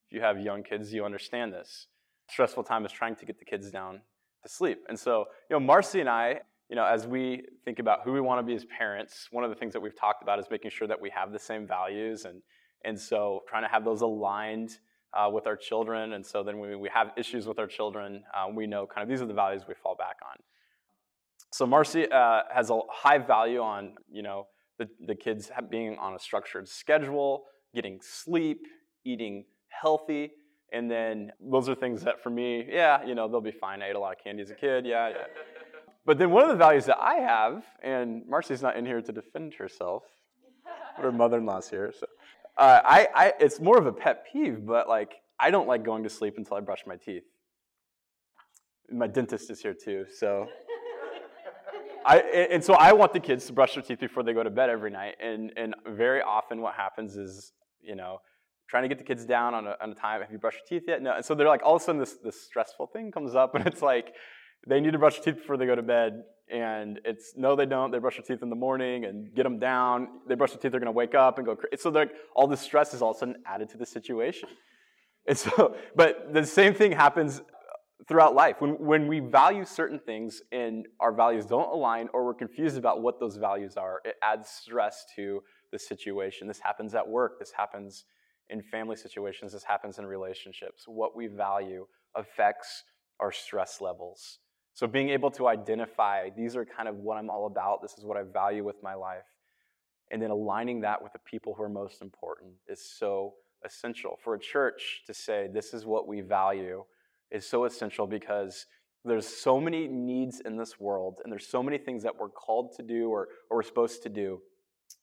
If 0.07 0.15
you 0.15 0.21
have 0.21 0.39
young 0.39 0.63
kids, 0.63 0.93
you 0.93 1.05
understand 1.05 1.53
this. 1.53 1.87
Stressful 2.29 2.63
time 2.63 2.85
is 2.85 2.91
trying 2.91 3.15
to 3.17 3.25
get 3.25 3.39
the 3.39 3.45
kids 3.45 3.71
down 3.71 4.01
to 4.43 4.49
sleep. 4.49 4.79
And 4.89 4.99
so, 4.99 5.25
you 5.49 5.55
know, 5.55 5.59
Marcy 5.59 5.99
and 5.99 6.09
I, 6.09 6.41
you 6.69 6.75
know, 6.75 6.85
as 6.85 7.07
we 7.07 7.43
think 7.63 7.79
about 7.79 7.99
who 8.03 8.11
we 8.11 8.21
want 8.21 8.39
to 8.39 8.43
be 8.43 8.55
as 8.55 8.65
parents, 8.65 9.27
one 9.31 9.43
of 9.43 9.49
the 9.49 9.55
things 9.55 9.73
that 9.73 9.81
we've 9.81 9.97
talked 9.97 10.21
about 10.21 10.39
is 10.39 10.45
making 10.51 10.71
sure 10.71 10.87
that 10.87 10.99
we 10.99 11.09
have 11.09 11.31
the 11.31 11.39
same 11.39 11.65
values, 11.65 12.25
and 12.25 12.41
and 12.83 12.99
so 12.99 13.43
trying 13.47 13.63
to 13.63 13.69
have 13.69 13.85
those 13.85 14.01
aligned 14.01 14.77
uh, 15.13 15.29
with 15.31 15.47
our 15.47 15.55
children. 15.55 16.13
And 16.13 16.25
so 16.25 16.43
then 16.43 16.59
when 16.59 16.79
we 16.79 16.89
have 16.93 17.11
issues 17.17 17.47
with 17.47 17.57
our 17.59 17.67
children, 17.67 18.23
uh, 18.35 18.47
we 18.53 18.67
know 18.67 18.85
kind 18.85 19.03
of 19.03 19.09
these 19.09 19.21
are 19.21 19.25
the 19.25 19.33
values 19.33 19.63
we 19.67 19.73
fall 19.81 19.95
back 19.95 20.17
on. 20.29 20.37
So 21.51 21.65
Marcy 21.65 22.11
uh, 22.11 22.41
has 22.53 22.69
a 22.69 22.79
high 22.91 23.17
value 23.17 23.61
on 23.61 23.95
you 24.11 24.21
know 24.21 24.47
the 24.77 24.89
the 25.05 25.15
kids 25.15 25.49
being 25.69 25.97
on 25.97 26.15
a 26.15 26.19
structured 26.19 26.67
schedule, 26.67 27.45
getting 27.73 27.99
sleep, 28.01 28.67
eating 29.05 29.45
healthy, 29.69 30.31
and 30.73 30.91
then 30.91 31.31
those 31.39 31.69
are 31.69 31.75
things 31.75 32.03
that 32.03 32.21
for 32.21 32.29
me, 32.29 32.65
yeah, 32.69 33.05
you 33.05 33.15
know, 33.15 33.27
they'll 33.27 33.39
be 33.39 33.51
fine. 33.51 33.81
I 33.81 33.89
ate 33.89 33.95
a 33.95 33.99
lot 33.99 34.17
of 34.17 34.23
candy 34.23 34.43
as 34.43 34.51
a 34.51 34.55
kid, 34.55 34.85
yeah, 34.85 35.09
yeah. 35.09 35.15
But 36.07 36.17
then 36.17 36.31
one 36.31 36.43
of 36.43 36.49
the 36.49 36.55
values 36.55 36.85
that 36.85 36.97
I 36.99 37.15
have, 37.15 37.65
and 37.83 38.25
Marcy's 38.29 38.61
not 38.61 38.77
in 38.77 38.85
here 38.85 39.01
to 39.01 39.11
defend 39.11 39.53
herself, 39.55 40.03
but 40.95 41.03
her 41.03 41.11
mother-in-law's 41.11 41.69
here, 41.69 41.93
so 41.99 42.07
uh, 42.57 42.79
I, 42.83 43.07
I, 43.13 43.33
it's 43.41 43.59
more 43.59 43.77
of 43.77 43.85
a 43.85 43.91
pet 43.91 44.25
peeve. 44.31 44.65
But 44.65 44.87
like, 44.87 45.15
I 45.37 45.51
don't 45.51 45.67
like 45.67 45.83
going 45.83 46.03
to 46.03 46.09
sleep 46.09 46.35
until 46.37 46.55
I 46.55 46.61
brush 46.61 46.83
my 46.87 46.95
teeth. 46.95 47.23
My 48.89 49.05
dentist 49.05 49.51
is 49.51 49.61
here 49.61 49.75
too, 49.75 50.05
so. 50.11 50.47
I, 52.05 52.19
and 52.19 52.63
so 52.63 52.73
I 52.75 52.93
want 52.93 53.11
the 53.11 53.19
kids 53.19 53.45
to 53.47 53.53
brush 53.53 53.73
their 53.73 53.83
teeth 53.83 53.99
before 53.99 54.23
they 54.23 54.31
go 54.31 54.41
to 54.41 54.49
bed 54.49 54.69
every 54.69 54.89
night. 54.89 55.15
And, 55.21 55.51
and 55.57 55.75
very 55.85 56.21
often 56.21 56.61
what 56.61 56.75
happens 56.75 57.17
is, 57.17 57.51
you 57.81 57.97
know, 57.97 58.19
trying 58.69 58.83
to 58.83 58.87
get 58.87 58.97
the 58.97 59.03
kids 59.03 59.25
down 59.25 59.53
on 59.53 59.67
a, 59.67 59.75
on 59.81 59.91
a 59.91 59.93
time. 59.93 60.21
Have 60.21 60.31
you 60.31 60.37
brushed 60.37 60.59
your 60.71 60.79
teeth 60.79 60.87
yet? 60.87 61.01
No. 61.01 61.15
And 61.15 61.25
so 61.25 61.35
they're 61.35 61.49
like, 61.49 61.63
all 61.65 61.75
of 61.75 61.81
a 61.81 61.85
sudden, 61.85 61.99
this, 61.99 62.15
this 62.23 62.41
stressful 62.41 62.87
thing 62.93 63.11
comes 63.11 63.35
up, 63.35 63.55
and 63.55 63.67
it's 63.67 63.81
like, 63.81 64.13
they 64.67 64.79
need 64.79 64.91
to 64.91 64.99
brush 64.99 65.19
their 65.19 65.33
teeth 65.33 65.41
before 65.41 65.57
they 65.57 65.65
go 65.65 65.75
to 65.75 65.81
bed. 65.81 66.23
And 66.51 66.99
it's 67.03 67.33
no, 67.35 67.55
they 67.55 67.65
don't. 67.65 67.91
They 67.91 67.99
brush 67.99 68.17
their 68.17 68.23
teeth 68.23 68.41
in 68.41 68.49
the 68.49 68.55
morning 68.55 69.05
and 69.05 69.33
get 69.35 69.43
them 69.43 69.59
down. 69.59 70.07
They 70.27 70.35
brush 70.35 70.51
their 70.51 70.59
teeth, 70.59 70.71
they're 70.71 70.79
going 70.79 70.85
to 70.85 70.91
wake 70.91 71.15
up 71.15 71.37
and 71.37 71.45
go. 71.45 71.55
Crazy. 71.55 71.77
So 71.77 71.89
like, 71.89 72.11
all 72.35 72.47
this 72.47 72.61
stress 72.61 72.93
is 72.93 73.01
all 73.01 73.11
of 73.11 73.17
a 73.17 73.19
sudden 73.19 73.35
added 73.45 73.69
to 73.69 73.77
the 73.77 73.85
situation. 73.85 74.49
And 75.27 75.37
so, 75.37 75.75
but 75.95 76.33
the 76.33 76.45
same 76.45 76.73
thing 76.73 76.93
happens 76.93 77.41
throughout 78.07 78.33
life. 78.33 78.57
When, 78.59 78.71
when 78.79 79.07
we 79.07 79.19
value 79.19 79.65
certain 79.65 79.99
things 79.99 80.41
and 80.51 80.87
our 80.99 81.11
values 81.11 81.45
don't 81.45 81.69
align 81.69 82.07
or 82.13 82.25
we're 82.25 82.33
confused 82.33 82.77
about 82.77 83.01
what 83.01 83.19
those 83.19 83.35
values 83.35 83.75
are, 83.75 83.99
it 84.05 84.15
adds 84.23 84.47
stress 84.47 85.05
to 85.15 85.41
the 85.71 85.79
situation. 85.79 86.47
This 86.47 86.61
happens 86.61 86.95
at 86.95 87.07
work, 87.07 87.39
this 87.39 87.51
happens 87.51 88.05
in 88.49 88.61
family 88.61 88.95
situations, 88.95 89.51
this 89.51 89.63
happens 89.63 89.99
in 89.99 90.05
relationships. 90.05 90.83
What 90.87 91.15
we 91.15 91.27
value 91.27 91.85
affects 92.15 92.83
our 93.19 93.31
stress 93.31 93.81
levels. 93.81 94.39
So 94.77 94.85
being 94.85 95.09
able 95.09 95.31
to 95.31 95.47
identify 95.47 96.29
these 96.29 96.55
are 96.55 96.63
kind 96.63 96.87
of 96.87 96.97
what 96.97 97.17
I'm 97.17 97.31
all 97.31 97.47
about, 97.47 97.81
this 97.81 97.97
is 97.97 98.05
what 98.05 98.15
I 98.15 98.21
value 98.21 98.63
with 98.63 98.83
my 98.83 98.93
life, 98.93 99.25
and 100.11 100.21
then 100.21 100.29
aligning 100.29 100.81
that 100.81 101.01
with 101.01 101.13
the 101.13 101.19
people 101.25 101.55
who 101.55 101.63
are 101.63 101.69
most 101.69 102.03
important 102.03 102.51
is 102.67 102.79
so 102.79 103.33
essential. 103.65 104.19
For 104.23 104.35
a 104.35 104.39
church 104.39 105.01
to 105.07 105.15
say 105.15 105.49
this 105.51 105.73
is 105.73 105.87
what 105.87 106.07
we 106.07 106.21
value 106.21 106.83
is 107.31 107.43
so 107.43 107.65
essential 107.65 108.05
because 108.05 108.67
there's 109.03 109.27
so 109.27 109.59
many 109.59 109.87
needs 109.87 110.41
in 110.41 110.57
this 110.57 110.79
world 110.79 111.21
and 111.23 111.33
there's 111.33 111.47
so 111.47 111.63
many 111.63 111.79
things 111.79 112.03
that 112.03 112.15
we're 112.15 112.29
called 112.29 112.75
to 112.77 112.83
do 112.83 113.09
or, 113.09 113.29
or 113.49 113.57
we're 113.57 113.63
supposed 113.63 114.03
to 114.03 114.09
do 114.09 114.43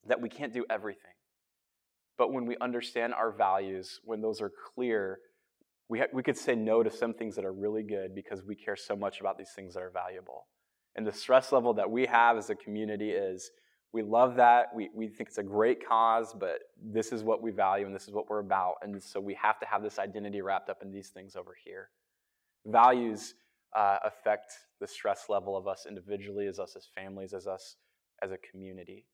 that 0.06 0.20
we 0.20 0.28
can't 0.28 0.52
do 0.52 0.64
everything. 0.70 1.14
But 2.16 2.32
when 2.32 2.46
we 2.46 2.56
understand 2.60 3.12
our 3.12 3.32
values, 3.32 3.98
when 4.04 4.20
those 4.20 4.40
are 4.40 4.52
clear, 4.76 5.18
we, 5.88 5.98
ha- 6.00 6.06
we 6.12 6.22
could 6.22 6.36
say 6.36 6.54
no 6.54 6.82
to 6.82 6.90
some 6.90 7.14
things 7.14 7.36
that 7.36 7.44
are 7.44 7.52
really 7.52 7.82
good 7.82 8.14
because 8.14 8.42
we 8.42 8.54
care 8.54 8.76
so 8.76 8.96
much 8.96 9.20
about 9.20 9.38
these 9.38 9.50
things 9.54 9.74
that 9.74 9.82
are 9.82 9.90
valuable. 9.90 10.46
And 10.96 11.06
the 11.06 11.12
stress 11.12 11.52
level 11.52 11.74
that 11.74 11.90
we 11.90 12.06
have 12.06 12.36
as 12.36 12.50
a 12.50 12.54
community 12.54 13.10
is 13.10 13.50
we 13.92 14.02
love 14.02 14.36
that. 14.36 14.74
We, 14.74 14.90
we 14.94 15.08
think 15.08 15.28
it's 15.28 15.38
a 15.38 15.42
great 15.42 15.86
cause, 15.86 16.34
but 16.38 16.58
this 16.82 17.12
is 17.12 17.22
what 17.22 17.42
we 17.42 17.50
value 17.50 17.86
and 17.86 17.94
this 17.94 18.08
is 18.08 18.12
what 18.12 18.28
we're 18.28 18.40
about. 18.40 18.74
And 18.82 19.02
so 19.02 19.20
we 19.20 19.34
have 19.40 19.58
to 19.60 19.66
have 19.66 19.82
this 19.82 19.98
identity 19.98 20.40
wrapped 20.40 20.68
up 20.68 20.82
in 20.82 20.90
these 20.90 21.08
things 21.08 21.36
over 21.36 21.54
here. 21.64 21.90
Values 22.66 23.34
uh, 23.74 23.98
affect 24.04 24.52
the 24.80 24.86
stress 24.86 25.26
level 25.28 25.56
of 25.56 25.66
us 25.66 25.86
individually, 25.88 26.46
as 26.46 26.58
us 26.58 26.76
as 26.76 26.88
families, 26.94 27.32
as 27.34 27.46
us 27.46 27.76
as 28.22 28.30
a 28.30 28.38
community. 28.38 29.06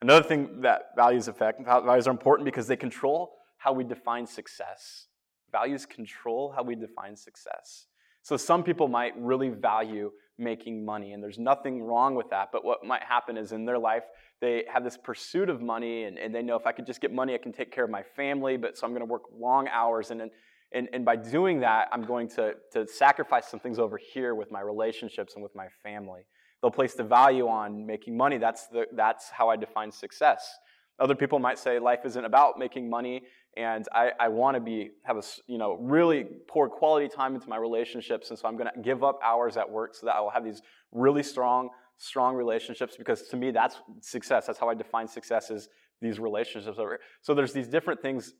Another 0.00 0.26
thing 0.26 0.60
that 0.62 0.90
values 0.96 1.28
affect, 1.28 1.64
values 1.64 2.06
are 2.06 2.12
important 2.12 2.44
because 2.44 2.66
they 2.66 2.76
control 2.76 3.34
how 3.58 3.72
we 3.72 3.82
define 3.82 4.26
success. 4.26 5.06
Values 5.52 5.86
control 5.86 6.52
how 6.54 6.62
we 6.62 6.74
define 6.74 7.16
success. 7.16 7.86
So 8.22 8.36
some 8.36 8.62
people 8.62 8.88
might 8.88 9.14
really 9.16 9.48
value 9.48 10.10
making 10.38 10.84
money, 10.84 11.12
and 11.12 11.22
there's 11.22 11.38
nothing 11.38 11.82
wrong 11.82 12.14
with 12.14 12.30
that. 12.30 12.50
But 12.52 12.64
what 12.64 12.84
might 12.84 13.02
happen 13.02 13.36
is 13.36 13.52
in 13.52 13.64
their 13.64 13.78
life, 13.78 14.04
they 14.40 14.64
have 14.72 14.84
this 14.84 14.96
pursuit 14.96 15.48
of 15.48 15.60
money, 15.60 16.04
and, 16.04 16.18
and 16.18 16.34
they 16.34 16.42
know 16.42 16.56
if 16.56 16.66
I 16.66 16.72
could 16.72 16.86
just 16.86 17.00
get 17.00 17.12
money, 17.12 17.34
I 17.34 17.38
can 17.38 17.52
take 17.52 17.72
care 17.72 17.84
of 17.84 17.90
my 17.90 18.02
family, 18.02 18.56
but 18.56 18.76
so 18.76 18.86
I'm 18.86 18.92
going 18.92 19.00
to 19.00 19.10
work 19.10 19.22
long 19.36 19.66
hours. 19.68 20.10
And, 20.10 20.30
and, 20.72 20.88
and 20.92 21.04
by 21.04 21.16
doing 21.16 21.60
that, 21.60 21.88
I'm 21.90 22.02
going 22.02 22.28
to, 22.30 22.54
to 22.72 22.86
sacrifice 22.86 23.48
some 23.48 23.58
things 23.58 23.78
over 23.78 23.98
here 23.98 24.34
with 24.34 24.52
my 24.52 24.60
relationships 24.60 25.34
and 25.34 25.42
with 25.42 25.54
my 25.56 25.66
family. 25.82 26.22
They'll 26.60 26.70
place 26.70 26.94
the 26.94 27.04
value 27.04 27.48
on 27.48 27.86
making 27.86 28.16
money. 28.16 28.38
That's, 28.38 28.66
the, 28.66 28.86
that's 28.94 29.30
how 29.30 29.48
I 29.48 29.56
define 29.56 29.90
success. 29.90 30.58
Other 31.00 31.14
people 31.14 31.38
might 31.38 31.58
say 31.58 31.78
life 31.78 32.00
isn't 32.04 32.24
about 32.24 32.58
making 32.58 32.90
money, 32.90 33.22
and 33.58 33.88
I, 33.92 34.12
I 34.20 34.28
want 34.28 34.54
to 34.54 34.60
be 34.60 34.92
have 35.02 35.16
a 35.16 35.22
you 35.48 35.58
know 35.58 35.76
really 35.80 36.24
pour 36.46 36.68
quality 36.68 37.08
time 37.08 37.34
into 37.34 37.48
my 37.48 37.56
relationships, 37.56 38.30
and 38.30 38.38
so 38.38 38.46
I'm 38.46 38.56
going 38.56 38.70
to 38.72 38.80
give 38.80 39.02
up 39.02 39.18
hours 39.22 39.56
at 39.56 39.68
work 39.68 39.96
so 39.96 40.06
that 40.06 40.14
I 40.14 40.20
will 40.20 40.30
have 40.30 40.44
these 40.44 40.62
really 40.92 41.24
strong 41.24 41.70
strong 41.96 42.36
relationships 42.36 42.94
because 42.96 43.22
to 43.22 43.36
me 43.36 43.50
that's 43.50 43.76
success. 44.00 44.46
That's 44.46 44.60
how 44.60 44.68
I 44.68 44.74
define 44.74 45.08
success 45.08 45.50
is 45.50 45.68
these 46.00 46.20
relationships. 46.20 46.78
So 47.20 47.34
there's 47.34 47.52
these 47.52 47.66
different 47.66 48.00
things 48.00 48.32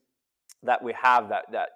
that 0.62 0.82
we 0.82 0.92
have 0.92 1.28
that 1.30 1.46
that 1.50 1.70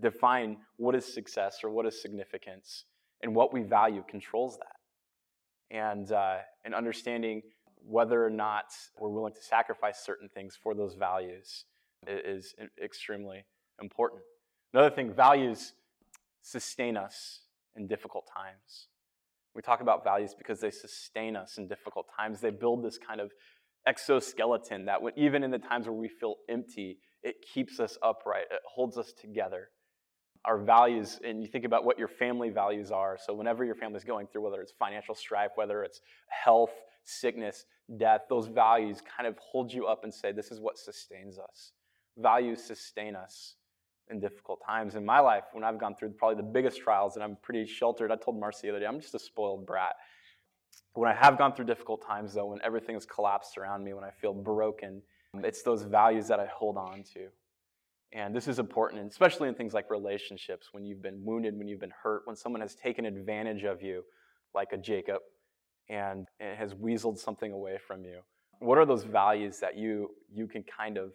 define 0.00 0.58
what 0.76 0.94
is 0.94 1.12
success 1.12 1.64
or 1.64 1.70
what 1.70 1.86
is 1.86 2.00
significance, 2.00 2.84
and 3.20 3.34
what 3.34 3.52
we 3.52 3.62
value 3.62 4.04
controls 4.08 4.58
that, 4.58 5.76
and 5.76 6.12
uh, 6.12 6.36
and 6.64 6.72
understanding 6.72 7.42
whether 7.84 8.24
or 8.24 8.30
not 8.30 8.66
we're 8.98 9.08
willing 9.08 9.34
to 9.34 9.42
sacrifice 9.42 10.04
certain 10.04 10.28
things 10.28 10.56
for 10.60 10.74
those 10.74 10.94
values 10.94 11.64
is 12.06 12.54
extremely 12.82 13.44
important. 13.80 14.22
Another 14.72 14.94
thing, 14.94 15.12
values 15.12 15.72
sustain 16.42 16.96
us 16.96 17.40
in 17.76 17.86
difficult 17.86 18.28
times. 18.32 18.88
We 19.54 19.62
talk 19.62 19.80
about 19.80 20.04
values 20.04 20.34
because 20.36 20.60
they 20.60 20.70
sustain 20.70 21.34
us 21.34 21.58
in 21.58 21.66
difficult 21.66 22.06
times. 22.14 22.40
They 22.40 22.50
build 22.50 22.84
this 22.84 22.98
kind 22.98 23.20
of 23.20 23.32
exoskeleton 23.86 24.84
that 24.86 25.00
when, 25.00 25.12
even 25.16 25.42
in 25.42 25.50
the 25.50 25.58
times 25.58 25.86
where 25.86 25.94
we 25.94 26.08
feel 26.08 26.36
empty, 26.48 26.98
it 27.22 27.36
keeps 27.54 27.80
us 27.80 27.96
upright, 28.02 28.44
it 28.50 28.60
holds 28.66 28.98
us 28.98 29.12
together. 29.12 29.70
Our 30.44 30.58
values, 30.58 31.18
and 31.24 31.42
you 31.42 31.48
think 31.48 31.64
about 31.64 31.84
what 31.84 31.98
your 31.98 32.06
family 32.06 32.50
values 32.50 32.92
are. 32.92 33.18
So, 33.18 33.34
whenever 33.34 33.64
your 33.64 33.74
family 33.74 33.96
is 33.96 34.04
going 34.04 34.28
through, 34.28 34.42
whether 34.42 34.60
it's 34.60 34.72
financial 34.78 35.14
strife, 35.14 35.50
whether 35.56 35.82
it's 35.82 36.02
health, 36.28 36.70
sickness, 37.04 37.64
death, 37.96 38.22
those 38.28 38.46
values 38.46 39.00
kind 39.16 39.26
of 39.26 39.36
hold 39.38 39.72
you 39.72 39.86
up 39.86 40.04
and 40.04 40.14
say, 40.14 40.30
This 40.30 40.52
is 40.52 40.60
what 40.60 40.78
sustains 40.78 41.38
us. 41.38 41.72
Values 42.16 42.62
sustain 42.62 43.14
us 43.14 43.56
in 44.10 44.20
difficult 44.20 44.60
times. 44.64 44.94
In 44.94 45.04
my 45.04 45.20
life, 45.20 45.44
when 45.52 45.64
I've 45.64 45.78
gone 45.78 45.94
through 45.94 46.10
probably 46.10 46.36
the 46.36 46.48
biggest 46.48 46.78
trials, 46.78 47.16
and 47.16 47.24
I'm 47.24 47.36
pretty 47.42 47.66
sheltered, 47.66 48.12
I 48.12 48.16
told 48.16 48.38
Marcy 48.38 48.68
the 48.68 48.70
other 48.70 48.80
day, 48.80 48.86
I'm 48.86 49.00
just 49.00 49.14
a 49.14 49.18
spoiled 49.18 49.66
brat. 49.66 49.94
When 50.94 51.10
I 51.10 51.14
have 51.14 51.36
gone 51.36 51.54
through 51.54 51.66
difficult 51.66 52.06
times, 52.06 52.34
though, 52.34 52.46
when 52.46 52.60
everything 52.64 52.94
has 52.94 53.04
collapsed 53.04 53.58
around 53.58 53.84
me, 53.84 53.92
when 53.92 54.04
I 54.04 54.10
feel 54.10 54.32
broken, 54.32 55.02
it's 55.34 55.62
those 55.62 55.82
values 55.82 56.28
that 56.28 56.40
I 56.40 56.46
hold 56.46 56.76
on 56.76 57.02
to. 57.14 57.28
And 58.12 58.34
this 58.34 58.48
is 58.48 58.58
important, 58.58 59.10
especially 59.10 59.48
in 59.48 59.54
things 59.54 59.74
like 59.74 59.90
relationships, 59.90 60.68
when 60.72 60.84
you've 60.84 61.02
been 61.02 61.22
wounded, 61.24 61.58
when 61.58 61.68
you've 61.68 61.80
been 61.80 61.92
hurt, 62.02 62.22
when 62.24 62.36
someone 62.36 62.62
has 62.62 62.74
taken 62.74 63.04
advantage 63.04 63.64
of 63.64 63.82
you, 63.82 64.04
like 64.54 64.72
a 64.72 64.78
Jacob, 64.78 65.20
and 65.90 66.26
it 66.40 66.56
has 66.56 66.72
weaseled 66.72 67.18
something 67.18 67.52
away 67.52 67.78
from 67.86 68.04
you. 68.04 68.20
What 68.60 68.78
are 68.78 68.86
those 68.86 69.04
values 69.04 69.58
that 69.60 69.76
you 69.76 70.10
you 70.32 70.46
can 70.46 70.62
kind 70.62 70.96
of 70.96 71.12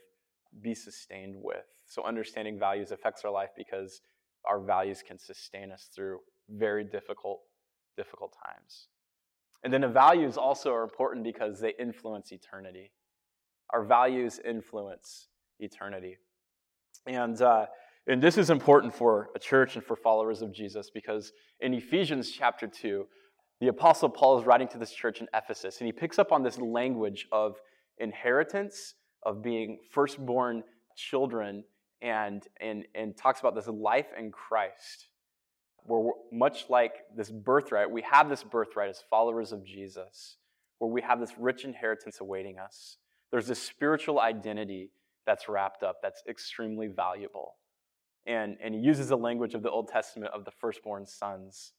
be 0.61 0.73
sustained 0.75 1.35
with? 1.37 1.65
So 1.87 2.03
understanding 2.03 2.59
values 2.59 2.91
affects 2.91 3.23
our 3.23 3.31
life 3.31 3.49
because 3.55 4.01
our 4.45 4.59
values 4.59 5.03
can 5.05 5.17
sustain 5.19 5.71
us 5.71 5.89
through 5.93 6.19
very 6.49 6.83
difficult 6.83 7.41
difficult 7.97 8.33
times. 8.45 8.87
And 9.63 9.71
then 9.71 9.81
the 9.81 9.87
values 9.87 10.37
also 10.37 10.73
are 10.73 10.83
important 10.83 11.23
because 11.23 11.59
they 11.59 11.73
influence 11.77 12.31
eternity. 12.31 12.91
Our 13.71 13.83
values 13.83 14.39
influence 14.43 15.27
eternity. 15.59 16.17
And 17.05 17.41
uh, 17.41 17.67
and 18.07 18.21
this 18.21 18.37
is 18.37 18.49
important 18.49 18.95
for 18.95 19.29
a 19.35 19.39
church 19.39 19.75
and 19.75 19.85
for 19.85 19.95
followers 19.95 20.41
of 20.41 20.51
Jesus 20.51 20.89
because 20.89 21.31
in 21.59 21.73
Ephesians 21.73 22.31
chapter 22.31 22.67
2, 22.67 23.05
the 23.59 23.67
Apostle 23.67 24.09
Paul 24.09 24.39
is 24.39 24.45
writing 24.45 24.67
to 24.69 24.79
this 24.79 24.91
church 24.91 25.21
in 25.21 25.27
Ephesus, 25.35 25.77
and 25.79 25.85
he 25.85 25.91
picks 25.91 26.17
up 26.17 26.31
on 26.31 26.41
this 26.41 26.57
language 26.57 27.27
of 27.31 27.57
inheritance, 27.99 28.95
of 29.23 29.41
being 29.41 29.79
firstborn 29.91 30.63
children, 30.95 31.63
and, 32.01 32.47
and, 32.59 32.85
and 32.95 33.15
talks 33.15 33.39
about 33.39 33.55
this 33.55 33.67
life 33.67 34.07
in 34.17 34.31
Christ. 34.31 35.07
Where 35.83 36.11
much 36.31 36.65
like 36.69 36.93
this 37.15 37.31
birthright, 37.31 37.89
we 37.89 38.03
have 38.03 38.29
this 38.29 38.43
birthright 38.43 38.89
as 38.89 39.03
followers 39.09 39.51
of 39.51 39.63
Jesus, 39.63 40.37
where 40.77 40.91
we 40.91 41.01
have 41.01 41.19
this 41.19 41.33
rich 41.39 41.63
inheritance 41.63 42.19
awaiting 42.19 42.59
us. 42.59 42.97
There's 43.31 43.47
this 43.47 43.61
spiritual 43.61 44.19
identity 44.19 44.91
that's 45.25 45.47
wrapped 45.47 45.83
up 45.83 45.97
that's 46.01 46.21
extremely 46.27 46.87
valuable. 46.87 47.55
And, 48.27 48.57
and 48.63 48.75
he 48.75 48.81
uses 48.81 49.09
the 49.09 49.17
language 49.17 49.55
of 49.55 49.63
the 49.63 49.71
Old 49.71 49.87
Testament 49.87 50.33
of 50.33 50.45
the 50.45 50.51
firstborn 50.51 51.05
sons 51.07 51.73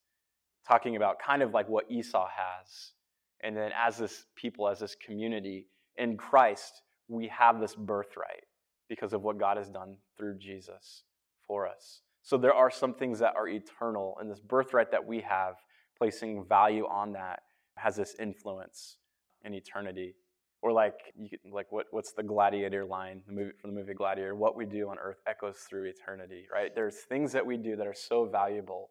talking 0.66 0.96
about 0.96 1.18
kind 1.20 1.42
of 1.42 1.52
like 1.52 1.68
what 1.68 1.90
Esau 1.90 2.28
has. 2.28 2.92
And 3.40 3.56
then 3.56 3.70
as 3.76 3.98
this 3.98 4.24
people, 4.34 4.68
as 4.68 4.80
this 4.80 4.96
community 4.96 5.66
in 5.96 6.16
Christ, 6.16 6.82
we 7.12 7.28
have 7.28 7.60
this 7.60 7.74
birthright 7.74 8.44
because 8.88 9.12
of 9.12 9.22
what 9.22 9.38
God 9.38 9.56
has 9.56 9.68
done 9.68 9.96
through 10.16 10.38
Jesus 10.38 11.04
for 11.46 11.68
us. 11.68 12.00
So 12.22 12.36
there 12.36 12.54
are 12.54 12.70
some 12.70 12.94
things 12.94 13.18
that 13.18 13.34
are 13.36 13.48
eternal, 13.48 14.16
and 14.20 14.30
this 14.30 14.40
birthright 14.40 14.90
that 14.92 15.04
we 15.04 15.20
have, 15.20 15.56
placing 15.98 16.44
value 16.48 16.86
on 16.86 17.12
that, 17.12 17.40
has 17.76 17.96
this 17.96 18.14
influence 18.18 18.98
in 19.44 19.54
eternity. 19.54 20.14
Or 20.62 20.72
like, 20.72 21.12
like 21.50 21.72
what, 21.72 21.86
what's 21.90 22.12
the 22.12 22.22
gladiator 22.22 22.84
line 22.84 23.22
the 23.26 23.32
movie, 23.32 23.50
from 23.60 23.74
the 23.74 23.80
movie 23.80 23.94
Gladiator? 23.94 24.36
What 24.36 24.56
we 24.56 24.64
do 24.64 24.88
on 24.90 24.98
earth 24.98 25.18
echoes 25.26 25.58
through 25.68 25.86
eternity, 25.86 26.46
right? 26.52 26.72
There's 26.72 26.98
things 27.08 27.32
that 27.32 27.44
we 27.44 27.56
do 27.56 27.74
that 27.74 27.86
are 27.86 27.94
so 27.94 28.26
valuable 28.26 28.90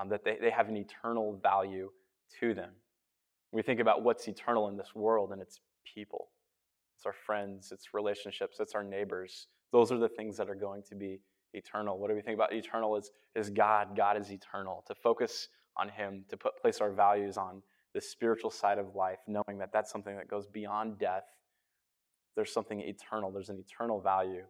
um, 0.00 0.08
that 0.08 0.24
they, 0.24 0.38
they 0.40 0.50
have 0.50 0.68
an 0.68 0.76
eternal 0.78 1.38
value 1.42 1.90
to 2.40 2.54
them. 2.54 2.70
We 3.52 3.62
think 3.62 3.80
about 3.80 4.02
what's 4.02 4.26
eternal 4.28 4.68
in 4.68 4.78
this 4.78 4.94
world, 4.94 5.32
and 5.32 5.42
it's 5.42 5.60
people, 5.94 6.28
it's 7.00 7.06
our 7.06 7.14
friends, 7.14 7.72
it's 7.72 7.94
relationships, 7.94 8.58
it's 8.60 8.74
our 8.74 8.84
neighbors. 8.84 9.46
Those 9.72 9.90
are 9.90 9.96
the 9.96 10.06
things 10.06 10.36
that 10.36 10.50
are 10.50 10.54
going 10.54 10.82
to 10.90 10.94
be 10.94 11.22
eternal. 11.54 11.98
What 11.98 12.10
do 12.10 12.14
we 12.14 12.20
think 12.20 12.34
about 12.34 12.52
eternal 12.52 12.94
is, 12.96 13.10
is 13.34 13.48
God. 13.48 13.96
God 13.96 14.18
is 14.18 14.30
eternal. 14.30 14.84
To 14.86 14.94
focus 14.94 15.48
on 15.78 15.88
Him, 15.88 16.26
to 16.28 16.36
put, 16.36 16.60
place 16.60 16.82
our 16.82 16.92
values 16.92 17.38
on 17.38 17.62
the 17.94 18.02
spiritual 18.02 18.50
side 18.50 18.76
of 18.76 18.94
life, 18.94 19.16
knowing 19.26 19.56
that 19.60 19.72
that's 19.72 19.90
something 19.90 20.14
that 20.14 20.28
goes 20.28 20.46
beyond 20.46 20.98
death. 20.98 21.24
There's 22.36 22.52
something 22.52 22.82
eternal, 22.82 23.30
there's 23.30 23.48
an 23.48 23.58
eternal 23.58 24.02
value 24.02 24.42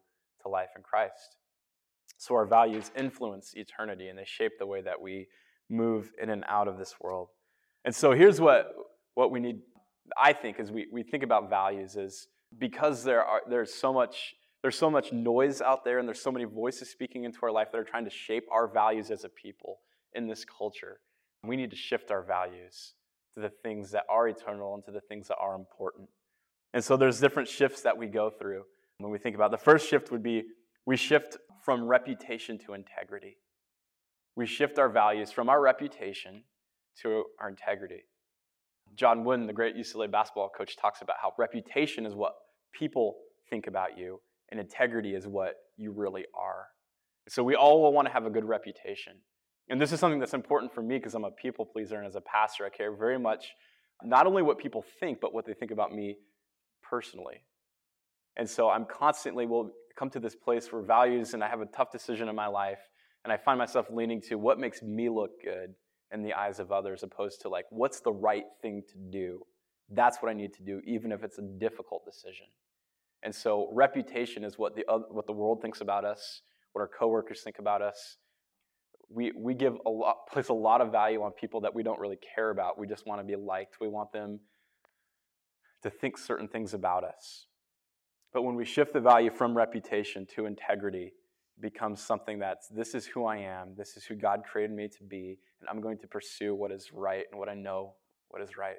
to 0.42 0.48
life 0.48 0.70
in 0.74 0.82
Christ. 0.82 1.36
So 2.18 2.34
our 2.34 2.46
values 2.46 2.90
influence 2.96 3.52
eternity 3.54 4.08
and 4.08 4.18
they 4.18 4.24
shape 4.24 4.58
the 4.58 4.66
way 4.66 4.82
that 4.82 5.00
we 5.00 5.28
move 5.68 6.10
in 6.20 6.30
and 6.30 6.42
out 6.48 6.66
of 6.66 6.78
this 6.78 6.96
world. 7.00 7.28
And 7.84 7.94
so 7.94 8.10
here's 8.10 8.40
what, 8.40 8.74
what 9.14 9.30
we 9.30 9.38
need, 9.38 9.60
I 10.20 10.32
think, 10.32 10.58
as 10.58 10.72
we, 10.72 10.88
we 10.90 11.04
think 11.04 11.22
about 11.22 11.48
values 11.48 11.94
is 11.94 12.26
because 12.58 13.04
there 13.04 13.24
are 13.24 13.42
there's 13.48 13.72
so 13.72 13.92
much 13.92 14.34
there's 14.62 14.76
so 14.76 14.90
much 14.90 15.12
noise 15.12 15.60
out 15.60 15.84
there 15.84 15.98
and 15.98 16.06
there's 16.06 16.20
so 16.20 16.32
many 16.32 16.44
voices 16.44 16.90
speaking 16.90 17.24
into 17.24 17.38
our 17.42 17.50
life 17.50 17.68
that 17.72 17.78
are 17.78 17.84
trying 17.84 18.04
to 18.04 18.10
shape 18.10 18.44
our 18.52 18.68
values 18.68 19.10
as 19.10 19.24
a 19.24 19.28
people 19.28 19.80
in 20.14 20.26
this 20.26 20.44
culture. 20.44 21.00
We 21.44 21.56
need 21.56 21.70
to 21.70 21.76
shift 21.76 22.10
our 22.10 22.22
values 22.22 22.94
to 23.34 23.40
the 23.40 23.48
things 23.62 23.90
that 23.92 24.04
are 24.10 24.28
eternal 24.28 24.74
and 24.74 24.84
to 24.84 24.90
the 24.90 25.00
things 25.00 25.28
that 25.28 25.38
are 25.40 25.54
important. 25.54 26.08
And 26.74 26.84
so 26.84 26.96
there's 26.96 27.20
different 27.20 27.48
shifts 27.48 27.80
that 27.82 27.96
we 27.96 28.06
go 28.06 28.28
through 28.28 28.64
when 28.98 29.10
we 29.10 29.18
think 29.18 29.34
about. 29.34 29.46
It. 29.46 29.58
The 29.58 29.64
first 29.64 29.88
shift 29.88 30.10
would 30.10 30.22
be 30.22 30.44
we 30.84 30.96
shift 30.96 31.38
from 31.64 31.84
reputation 31.84 32.58
to 32.58 32.74
integrity. 32.74 33.38
We 34.36 34.46
shift 34.46 34.78
our 34.78 34.88
values 34.88 35.30
from 35.32 35.48
our 35.48 35.60
reputation 35.60 36.44
to 37.02 37.24
our 37.40 37.48
integrity. 37.48 38.04
John 38.94 39.24
Wooden, 39.24 39.46
the 39.46 39.52
great 39.52 39.76
UCLA 39.76 40.10
basketball 40.10 40.48
coach, 40.48 40.76
talks 40.76 41.02
about 41.02 41.16
how 41.20 41.32
reputation 41.38 42.06
is 42.06 42.14
what 42.14 42.34
people 42.72 43.16
think 43.48 43.66
about 43.66 43.98
you, 43.98 44.20
and 44.50 44.60
integrity 44.60 45.14
is 45.14 45.26
what 45.26 45.54
you 45.76 45.92
really 45.92 46.24
are. 46.38 46.66
So 47.28 47.42
we 47.42 47.54
all 47.54 47.82
will 47.82 47.92
want 47.92 48.08
to 48.08 48.12
have 48.12 48.26
a 48.26 48.30
good 48.30 48.44
reputation. 48.44 49.14
And 49.68 49.80
this 49.80 49.92
is 49.92 50.00
something 50.00 50.18
that's 50.18 50.34
important 50.34 50.74
for 50.74 50.82
me 50.82 50.98
because 50.98 51.14
I'm 51.14 51.24
a 51.24 51.30
people 51.30 51.64
pleaser, 51.64 51.96
and 51.96 52.06
as 52.06 52.16
a 52.16 52.20
pastor, 52.20 52.66
I 52.66 52.70
care 52.70 52.94
very 52.94 53.18
much 53.18 53.52
not 54.02 54.26
only 54.26 54.42
what 54.42 54.58
people 54.58 54.84
think, 54.98 55.20
but 55.20 55.32
what 55.32 55.46
they 55.46 55.54
think 55.54 55.70
about 55.70 55.92
me 55.92 56.16
personally. 56.82 57.44
And 58.36 58.48
so 58.48 58.70
I'm 58.70 58.84
constantly 58.86 59.46
will 59.46 59.70
come 59.96 60.10
to 60.10 60.20
this 60.20 60.34
place 60.34 60.72
where 60.72 60.82
values, 60.82 61.34
and 61.34 61.44
I 61.44 61.48
have 61.48 61.60
a 61.60 61.66
tough 61.66 61.92
decision 61.92 62.28
in 62.28 62.34
my 62.34 62.46
life, 62.46 62.78
and 63.24 63.32
I 63.32 63.36
find 63.36 63.58
myself 63.58 63.86
leaning 63.90 64.20
to 64.22 64.36
what 64.36 64.58
makes 64.58 64.82
me 64.82 65.08
look 65.08 65.30
good 65.44 65.74
in 66.12 66.22
the 66.22 66.34
eyes 66.34 66.58
of 66.58 66.72
others, 66.72 67.02
opposed 67.02 67.40
to 67.42 67.48
like 67.48 67.66
what's 67.70 68.00
the 68.00 68.12
right 68.12 68.44
thing 68.62 68.82
to 68.88 68.98
do. 69.10 69.42
That's 69.90 70.18
what 70.18 70.30
I 70.30 70.34
need 70.34 70.52
to 70.54 70.62
do, 70.62 70.80
even 70.84 71.12
if 71.12 71.24
it's 71.24 71.38
a 71.38 71.42
difficult 71.42 72.04
decision. 72.04 72.46
And 73.22 73.34
so 73.34 73.68
reputation 73.72 74.44
is 74.44 74.58
what 74.58 74.74
the 74.76 74.84
what 75.10 75.26
the 75.26 75.32
world 75.32 75.60
thinks 75.60 75.80
about 75.80 76.04
us, 76.04 76.42
what 76.72 76.80
our 76.80 76.88
coworkers 76.88 77.42
think 77.42 77.58
about 77.58 77.82
us, 77.82 78.16
we, 79.10 79.32
we 79.36 79.54
give 79.54 79.76
a 79.84 79.90
lot, 79.90 80.28
place 80.30 80.48
a 80.48 80.54
lot 80.54 80.80
of 80.80 80.92
value 80.92 81.22
on 81.22 81.32
people 81.32 81.60
that 81.62 81.74
we 81.74 81.82
don't 81.82 81.98
really 81.98 82.18
care 82.34 82.50
about. 82.50 82.78
We 82.78 82.86
just 82.86 83.06
want 83.06 83.20
to 83.20 83.24
be 83.24 83.36
liked. 83.36 83.80
We 83.80 83.88
want 83.88 84.12
them 84.12 84.38
to 85.82 85.90
think 85.90 86.16
certain 86.16 86.46
things 86.46 86.72
about 86.74 87.04
us. 87.04 87.46
But 88.32 88.42
when 88.42 88.54
we 88.54 88.64
shift 88.64 88.92
the 88.92 89.00
value 89.00 89.30
from 89.30 89.56
reputation 89.56 90.26
to 90.36 90.46
integrity, 90.46 91.06
it 91.06 91.14
becomes 91.60 92.02
something 92.02 92.38
that's 92.38 92.68
this 92.68 92.94
is 92.94 93.06
who 93.06 93.24
I 93.24 93.38
am, 93.38 93.74
this 93.76 93.96
is 93.96 94.04
who 94.04 94.14
God 94.14 94.42
created 94.50 94.74
me 94.74 94.88
to 94.88 95.04
be, 95.04 95.38
and 95.60 95.68
I'm 95.68 95.80
going 95.80 95.98
to 95.98 96.06
pursue 96.06 96.54
what 96.54 96.72
is 96.72 96.90
right 96.92 97.24
and 97.30 97.38
what 97.38 97.48
I 97.48 97.54
know 97.54 97.94
what 98.28 98.42
is 98.42 98.56
right. 98.56 98.76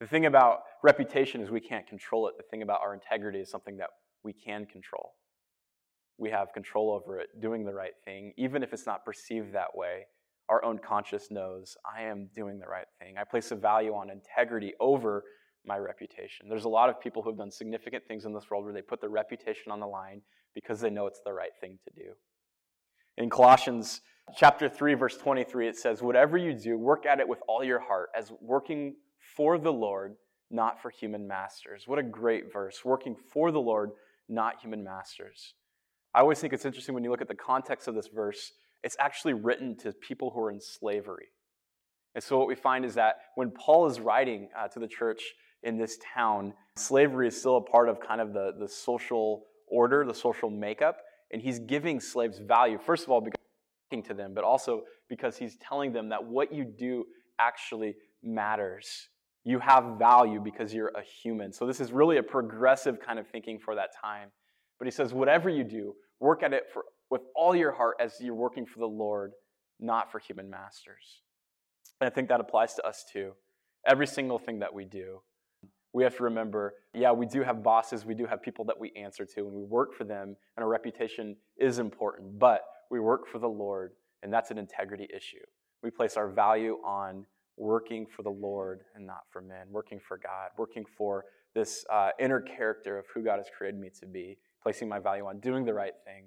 The 0.00 0.06
thing 0.06 0.26
about 0.26 0.60
reputation 0.82 1.40
is 1.40 1.50
we 1.50 1.60
can't 1.60 1.86
control 1.86 2.28
it. 2.28 2.34
The 2.36 2.44
thing 2.50 2.62
about 2.62 2.80
our 2.82 2.94
integrity 2.94 3.40
is 3.40 3.50
something 3.50 3.76
that 3.78 3.90
we 4.22 4.32
can 4.32 4.66
control 4.66 5.12
we 6.18 6.30
have 6.30 6.52
control 6.52 6.90
over 6.90 7.18
it, 7.18 7.40
doing 7.40 7.64
the 7.64 7.72
right 7.72 7.94
thing, 8.04 8.32
even 8.36 8.62
if 8.62 8.72
it's 8.72 8.86
not 8.86 9.04
perceived 9.04 9.54
that 9.54 9.74
way. 9.74 10.06
Our 10.48 10.64
own 10.64 10.78
conscience 10.78 11.30
knows 11.30 11.76
I 11.86 12.02
am 12.02 12.28
doing 12.34 12.58
the 12.58 12.66
right 12.66 12.86
thing. 12.98 13.16
I 13.18 13.24
place 13.24 13.50
a 13.52 13.54
value 13.54 13.94
on 13.94 14.10
integrity 14.10 14.72
over 14.80 15.24
my 15.64 15.76
reputation. 15.76 16.48
There's 16.48 16.64
a 16.64 16.68
lot 16.68 16.88
of 16.88 17.00
people 17.00 17.22
who 17.22 17.30
have 17.30 17.38
done 17.38 17.50
significant 17.50 18.04
things 18.08 18.24
in 18.24 18.32
this 18.32 18.50
world 18.50 18.64
where 18.64 18.72
they 18.72 18.82
put 18.82 19.00
their 19.00 19.10
reputation 19.10 19.70
on 19.70 19.80
the 19.80 19.86
line 19.86 20.22
because 20.54 20.80
they 20.80 20.90
know 20.90 21.06
it's 21.06 21.20
the 21.24 21.32
right 21.32 21.52
thing 21.60 21.78
to 21.84 21.94
do. 21.94 22.12
In 23.16 23.30
Colossians 23.30 24.00
chapter 24.36 24.68
3 24.68 24.94
verse 24.94 25.16
23 25.16 25.68
it 25.68 25.76
says, 25.76 26.02
"Whatever 26.02 26.36
you 26.36 26.54
do, 26.54 26.78
work 26.78 27.06
at 27.06 27.20
it 27.20 27.28
with 27.28 27.42
all 27.48 27.64
your 27.64 27.80
heart 27.80 28.10
as 28.14 28.32
working 28.40 28.96
for 29.36 29.58
the 29.58 29.72
Lord, 29.72 30.16
not 30.50 30.80
for 30.80 30.90
human 30.90 31.26
masters." 31.26 31.86
What 31.86 31.98
a 31.98 32.02
great 32.02 32.52
verse. 32.52 32.84
Working 32.84 33.16
for 33.16 33.50
the 33.50 33.60
Lord, 33.60 33.92
not 34.28 34.60
human 34.60 34.84
masters. 34.84 35.54
I 36.14 36.20
always 36.20 36.40
think 36.40 36.52
it's 36.52 36.64
interesting 36.64 36.94
when 36.94 37.04
you 37.04 37.10
look 37.10 37.20
at 37.20 37.28
the 37.28 37.34
context 37.34 37.88
of 37.88 37.94
this 37.94 38.08
verse, 38.08 38.52
it's 38.82 38.96
actually 38.98 39.34
written 39.34 39.76
to 39.78 39.92
people 39.92 40.30
who 40.30 40.40
are 40.40 40.50
in 40.50 40.60
slavery. 40.60 41.28
And 42.14 42.24
so 42.24 42.38
what 42.38 42.48
we 42.48 42.54
find 42.54 42.84
is 42.84 42.94
that 42.94 43.16
when 43.34 43.50
Paul 43.50 43.86
is 43.86 44.00
writing 44.00 44.48
uh, 44.58 44.68
to 44.68 44.78
the 44.78 44.88
church 44.88 45.22
in 45.62 45.76
this 45.76 45.98
town, 46.14 46.54
slavery 46.76 47.28
is 47.28 47.38
still 47.38 47.56
a 47.56 47.60
part 47.60 47.88
of 47.88 48.00
kind 48.00 48.20
of 48.20 48.32
the, 48.32 48.54
the 48.58 48.68
social 48.68 49.44
order, 49.70 50.04
the 50.04 50.14
social 50.14 50.50
makeup, 50.50 50.98
and 51.32 51.42
he's 51.42 51.58
giving 51.58 52.00
slaves 52.00 52.38
value, 52.38 52.78
first 52.78 53.04
of 53.04 53.10
all, 53.10 53.20
because 53.20 53.38
he's 53.40 53.90
talking 53.90 54.02
to 54.08 54.14
them, 54.14 54.34
but 54.34 54.44
also 54.44 54.82
because 55.08 55.36
he's 55.36 55.56
telling 55.56 55.92
them 55.92 56.08
that 56.08 56.24
what 56.24 56.52
you 56.52 56.64
do 56.64 57.04
actually 57.38 57.94
matters. 58.22 59.08
You 59.44 59.58
have 59.60 59.98
value 59.98 60.40
because 60.40 60.74
you're 60.74 60.92
a 60.96 61.02
human. 61.02 61.52
So 61.52 61.66
this 61.66 61.80
is 61.80 61.92
really 61.92 62.18
a 62.18 62.22
progressive 62.22 63.00
kind 63.00 63.18
of 63.18 63.26
thinking 63.28 63.58
for 63.58 63.74
that 63.74 63.90
time. 64.00 64.30
But 64.78 64.86
he 64.86 64.90
says, 64.90 65.12
whatever 65.12 65.48
you 65.48 65.64
do, 65.64 65.94
work 66.20 66.42
at 66.42 66.52
it 66.52 66.64
for, 66.72 66.84
with 67.10 67.22
all 67.34 67.54
your 67.54 67.72
heart 67.72 67.96
as 68.00 68.14
you're 68.20 68.34
working 68.34 68.66
for 68.66 68.78
the 68.80 68.86
Lord, 68.86 69.32
not 69.80 70.10
for 70.10 70.18
human 70.18 70.50
masters. 70.50 71.22
And 72.00 72.08
I 72.08 72.10
think 72.10 72.28
that 72.28 72.40
applies 72.40 72.74
to 72.74 72.86
us 72.86 73.04
too. 73.10 73.32
Every 73.86 74.06
single 74.06 74.38
thing 74.38 74.58
that 74.58 74.74
we 74.74 74.84
do, 74.84 75.20
we 75.92 76.04
have 76.04 76.16
to 76.16 76.24
remember 76.24 76.74
yeah, 76.94 77.12
we 77.12 77.26
do 77.26 77.42
have 77.42 77.62
bosses, 77.62 78.04
we 78.04 78.14
do 78.14 78.26
have 78.26 78.42
people 78.42 78.64
that 78.64 78.78
we 78.78 78.92
answer 78.96 79.24
to, 79.24 79.40
and 79.40 79.52
we 79.52 79.62
work 79.62 79.94
for 79.94 80.04
them, 80.04 80.36
and 80.56 80.64
our 80.64 80.68
reputation 80.68 81.36
is 81.56 81.78
important, 81.78 82.38
but 82.38 82.62
we 82.90 82.98
work 82.98 83.28
for 83.28 83.38
the 83.38 83.48
Lord, 83.48 83.92
and 84.22 84.32
that's 84.32 84.50
an 84.50 84.58
integrity 84.58 85.06
issue. 85.14 85.44
We 85.82 85.90
place 85.90 86.16
our 86.16 86.28
value 86.28 86.78
on 86.84 87.24
working 87.56 88.06
for 88.06 88.22
the 88.22 88.30
Lord 88.30 88.82
and 88.94 89.06
not 89.06 89.22
for 89.30 89.40
men, 89.40 89.66
working 89.70 90.00
for 90.00 90.18
God, 90.18 90.50
working 90.56 90.84
for 90.96 91.24
this 91.54 91.84
uh, 91.92 92.10
inner 92.18 92.40
character 92.40 92.98
of 92.98 93.06
who 93.14 93.22
God 93.22 93.36
has 93.36 93.46
created 93.56 93.80
me 93.80 93.90
to 94.00 94.06
be 94.06 94.38
placing 94.62 94.88
my 94.88 94.98
value 94.98 95.26
on 95.26 95.40
doing 95.40 95.64
the 95.64 95.74
right 95.74 95.94
thing 96.04 96.24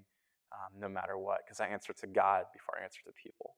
um, 0.52 0.80
no 0.80 0.90
matter 0.90 1.18
what, 1.18 1.40
because 1.46 1.60
I 1.60 1.68
answer 1.68 1.94
to 1.94 2.08
God 2.08 2.46
before 2.54 2.76
I 2.80 2.84
answer 2.84 3.02
to 3.06 3.12
people. 3.12 3.56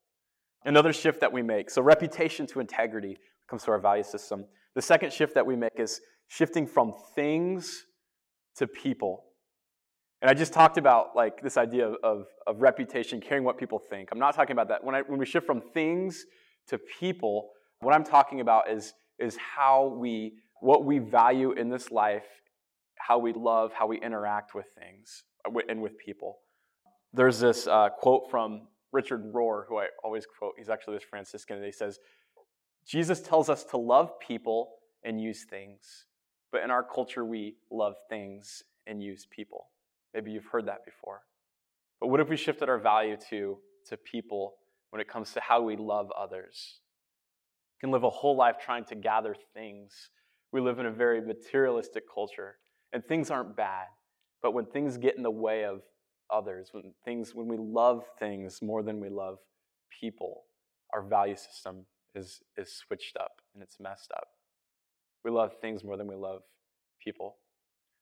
Another 0.65 0.93
shift 0.93 1.19
that 1.21 1.32
we 1.32 1.41
make 1.41 1.69
so, 1.69 1.82
reputation 1.82 2.47
to 2.47 2.60
integrity 2.60 3.17
comes 3.49 3.63
to 3.63 3.71
our 3.71 3.80
value 3.80 4.04
system. 4.04 4.45
The 4.76 4.82
second 4.82 5.13
shift 5.13 5.36
that 5.36 5.45
we 5.45 5.56
make 5.56 5.78
is 5.78 6.02
shifting 6.28 6.65
from 6.65 6.93
things 7.15 7.86
to 8.58 8.67
people. 8.67 9.26
And 10.21 10.32
I 10.32 10.34
just 10.34 10.54
talked 10.54 10.78
about 10.78 11.15
like 11.15 11.41
this 11.41 11.58
idea 11.58 11.89
of, 11.89 12.26
of, 12.47 12.62
reputation, 12.62 13.19
caring 13.19 13.43
what 13.43 13.58
people 13.58 13.78
think. 13.78 14.10
I'm 14.12 14.19
not 14.19 14.36
talking 14.36 14.54
about 14.54 14.69
that. 14.69 14.84
When, 14.84 14.95
I, 14.95 15.02
when 15.02 15.19
we 15.19 15.26
shift 15.26 15.45
from 15.45 15.60
things 15.60 16.26
to 16.69 16.80
people, 16.99 17.49
what 17.82 17.93
I'm 17.93 18.06
talking 18.06 18.39
about 18.39 18.69
is, 18.69 18.93
is 19.19 19.38
how 19.38 19.88
we, 19.99 20.36
what 20.62 20.86
we 20.86 20.99
value 20.99 21.52
in 21.52 21.69
this 21.69 21.91
life 21.91 22.23
how 23.08 23.17
we 23.17 23.34
love, 23.34 23.73
how 23.73 23.88
we 23.88 23.99
interact 23.99 24.56
with 24.56 24.65
things 24.78 25.23
uh, 25.45 25.60
and 25.67 25.82
with 25.82 25.97
people. 25.97 26.38
There's 27.12 27.39
this 27.39 27.67
uh, 27.67 27.89
quote 27.89 28.30
from 28.32 28.67
Richard 28.93 29.34
Rohr, 29.34 29.63
who 29.67 29.79
I 29.79 29.88
always 30.03 30.25
quote. 30.25 30.53
He's 30.58 30.69
actually 30.69 30.95
this 30.95 31.03
Franciscan, 31.03 31.58
and 31.58 31.65
he 31.65 31.71
says, 31.71 31.99
Jesus 32.88 33.21
tells 33.21 33.49
us 33.49 33.63
to 33.65 33.77
love 33.77 34.19
people 34.19 34.75
and 35.03 35.19
use 35.19 35.43
things. 35.43 36.06
But 36.51 36.63
in 36.63 36.71
our 36.71 36.84
culture, 36.84 37.25
we 37.25 37.56
love 37.71 37.95
things 38.10 38.63
and 38.86 39.01
use 39.01 39.25
people. 39.29 39.67
Maybe 40.13 40.32
you've 40.32 40.45
heard 40.45 40.67
that 40.67 40.86
before. 40.86 41.21
But 41.99 42.08
what 42.08 42.19
if 42.19 42.29
we 42.29 42.38
shifted 42.38 42.69
our 42.69 42.77
value 42.77 43.17
to, 43.29 43.58
to 43.88 43.97
people 43.97 44.56
when 44.91 45.01
it 45.01 45.08
comes 45.08 45.34
to 45.34 45.39
how 45.39 45.62
we 45.62 45.75
love 45.75 46.12
others? 46.17 46.82
We 47.75 47.88
can 47.88 47.91
live 47.91 48.03
a 48.03 48.10
whole 48.10 48.38
life 48.38 48.58
trying 48.63 48.86
to 48.86 48.95
gather 48.95 49.36
things. 49.53 50.10
We 50.51 50.62
live 50.62 50.79
in 50.79 50.86
a 50.86 50.91
very 50.91 51.21
materialistic 51.21 52.03
culture. 52.13 52.58
And 52.91 53.03
things 53.03 53.32
aren't 53.32 53.58
bad, 53.58 53.88
but 54.43 54.53
when 54.53 54.67
things 54.67 54.97
get 54.97 55.17
in 55.17 55.23
the 55.23 55.32
way 55.32 55.65
of 55.65 55.82
others, 56.34 56.69
when 56.72 56.93
things 57.06 57.36
when 57.36 57.48
we 57.48 57.58
love 57.58 58.04
things 58.19 58.62
more 58.62 58.84
than 58.84 59.00
we 59.00 59.10
love 59.10 59.38
people, 60.02 60.43
our 60.93 61.02
value 61.02 61.36
system 61.36 61.86
is 62.15 62.41
is 62.58 62.74
switched 62.74 63.17
up 63.17 63.41
and 63.54 63.62
it's 63.62 63.80
messed 63.80 64.12
up. 64.12 64.28
We 65.24 65.32
love 65.32 65.54
things 65.62 65.84
more 65.84 65.98
than 65.98 66.08
we 66.08 66.15
love 66.15 66.41
people. 67.04 67.38